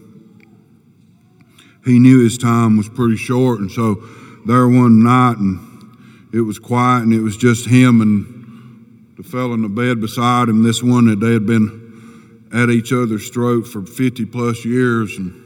he 1.85 1.99
knew 1.99 2.23
his 2.23 2.37
time 2.37 2.77
was 2.77 2.89
pretty 2.89 3.17
short, 3.17 3.61
and 3.61 3.71
so 3.71 3.95
there 4.47 4.69
one 4.69 5.03
night, 5.03 5.39
and 5.39 5.66
it 6.37 6.43
was 6.43 6.59
quiet, 6.59 7.03
and 7.03 7.13
it 7.13 7.21
was 7.21 7.37
just 7.37 7.67
him 7.67 8.01
and 8.01 9.15
the 9.17 9.23
fellow 9.23 9.55
in 9.55 9.63
the 9.63 9.69
bed 9.69 10.01
beside 10.01 10.49
him, 10.49 10.63
this 10.63 10.83
one 10.83 11.07
that 11.07 11.21
they 11.21 11.33
had 11.33 11.47
been 11.47 12.49
at 12.53 12.69
each 12.69 12.93
other's 12.93 13.31
throat 13.31 13.67
for 13.67 13.83
50 13.83 14.27
plus 14.27 14.65
years, 14.65 15.17
and 15.17 15.43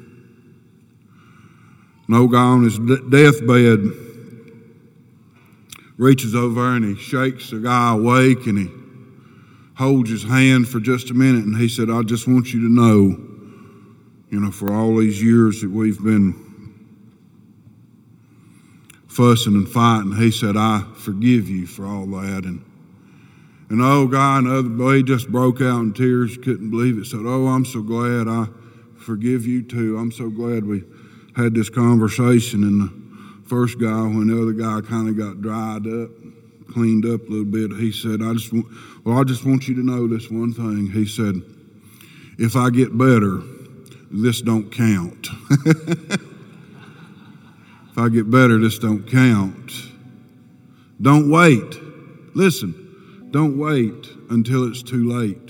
no 2.09 2.26
guy 2.26 2.38
on 2.38 2.64
his 2.64 2.78
deathbed 2.78 3.78
reaches 5.97 6.34
over 6.34 6.74
and 6.74 6.84
he 6.84 6.97
shakes 6.97 7.51
the 7.51 7.59
guy 7.59 7.93
awake 7.93 8.47
and 8.47 8.59
he 8.59 8.68
holds 9.76 10.11
his 10.11 10.24
hand 10.24 10.66
for 10.66 10.80
just 10.80 11.11
a 11.11 11.14
minute 11.14 11.45
and 11.45 11.57
he 11.57 11.68
said, 11.68 11.88
I 11.88 12.03
just 12.03 12.26
want 12.26 12.53
you 12.53 12.61
to 12.62 12.72
know, 12.72 13.16
you 14.30 14.41
know, 14.41 14.51
for 14.51 14.72
all 14.72 14.97
these 14.97 15.22
years 15.22 15.61
that 15.61 15.70
we've 15.70 16.03
been 16.03 16.50
fussing 19.11 19.55
and 19.55 19.69
fighting, 19.69 20.17
he 20.17 20.31
said, 20.31 20.57
I 20.57 20.85
forgive 20.95 21.49
you 21.49 21.67
for 21.67 21.85
all 21.85 22.07
that. 22.07 22.45
And 22.45 22.65
and 23.69 23.81
oh, 23.81 24.01
old 24.01 24.11
guy, 24.11 24.39
another 24.39 24.69
boy 24.69 25.03
just 25.03 25.29
broke 25.29 25.61
out 25.61 25.79
in 25.79 25.93
tears, 25.93 26.37
couldn't 26.37 26.71
believe 26.71 26.99
it. 26.99 27.07
Said, 27.07 27.21
Oh, 27.25 27.47
I'm 27.47 27.65
so 27.65 27.83
glad 27.83 28.27
I 28.27 28.47
forgive 28.97 29.47
you 29.47 29.63
too. 29.63 29.97
I'm 29.97 30.11
so 30.11 30.29
glad 30.29 30.67
we 30.67 30.83
had 31.37 31.55
this 31.55 31.71
conversation. 31.71 32.65
And 32.65 32.81
the 32.81 33.49
first 33.49 33.79
guy, 33.79 34.03
when 34.03 34.27
the 34.27 34.43
other 34.43 34.53
guy 34.53 34.81
kind 34.87 35.09
of 35.09 35.17
got 35.17 35.41
dried 35.41 35.87
up, 35.87 36.11
cleaned 36.73 37.07
up 37.07 37.29
a 37.29 37.31
little 37.31 37.45
bit, 37.45 37.71
he 37.79 37.93
said, 37.93 38.23
I 38.23 38.33
just, 38.33 38.53
want, 38.53 38.67
well, 39.05 39.19
I 39.19 39.23
just 39.23 39.45
want 39.45 39.69
you 39.69 39.77
to 39.77 39.85
know 39.85 40.09
this 40.09 40.29
one 40.29 40.53
thing. 40.53 40.91
He 40.91 41.07
said, 41.07 41.41
if 42.39 42.57
I 42.57 42.71
get 42.71 42.99
better, 42.99 43.41
this 44.11 44.43
don't 44.43 44.71
count. 44.73 45.29
I 48.01 48.09
get 48.09 48.31
better, 48.31 48.59
this 48.59 48.79
don't 48.79 49.07
count. 49.07 49.73
Don't 51.03 51.31
wait. 51.31 51.77
Listen, 52.35 53.29
don't 53.31 53.59
wait 53.59 54.09
until 54.31 54.67
it's 54.67 54.83
too 54.83 55.07
late 55.07 55.49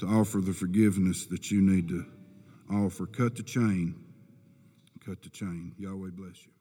to 0.00 0.06
offer 0.06 0.38
the 0.38 0.52
forgiveness 0.52 1.24
that 1.26 1.50
you 1.50 1.62
need 1.62 1.88
to 1.88 2.04
offer. 2.70 3.06
Cut 3.06 3.36
the 3.36 3.42
chain. 3.42 3.94
Cut 5.06 5.22
the 5.22 5.30
chain. 5.30 5.74
Yahweh 5.78 6.10
bless 6.12 6.44
you. 6.44 6.59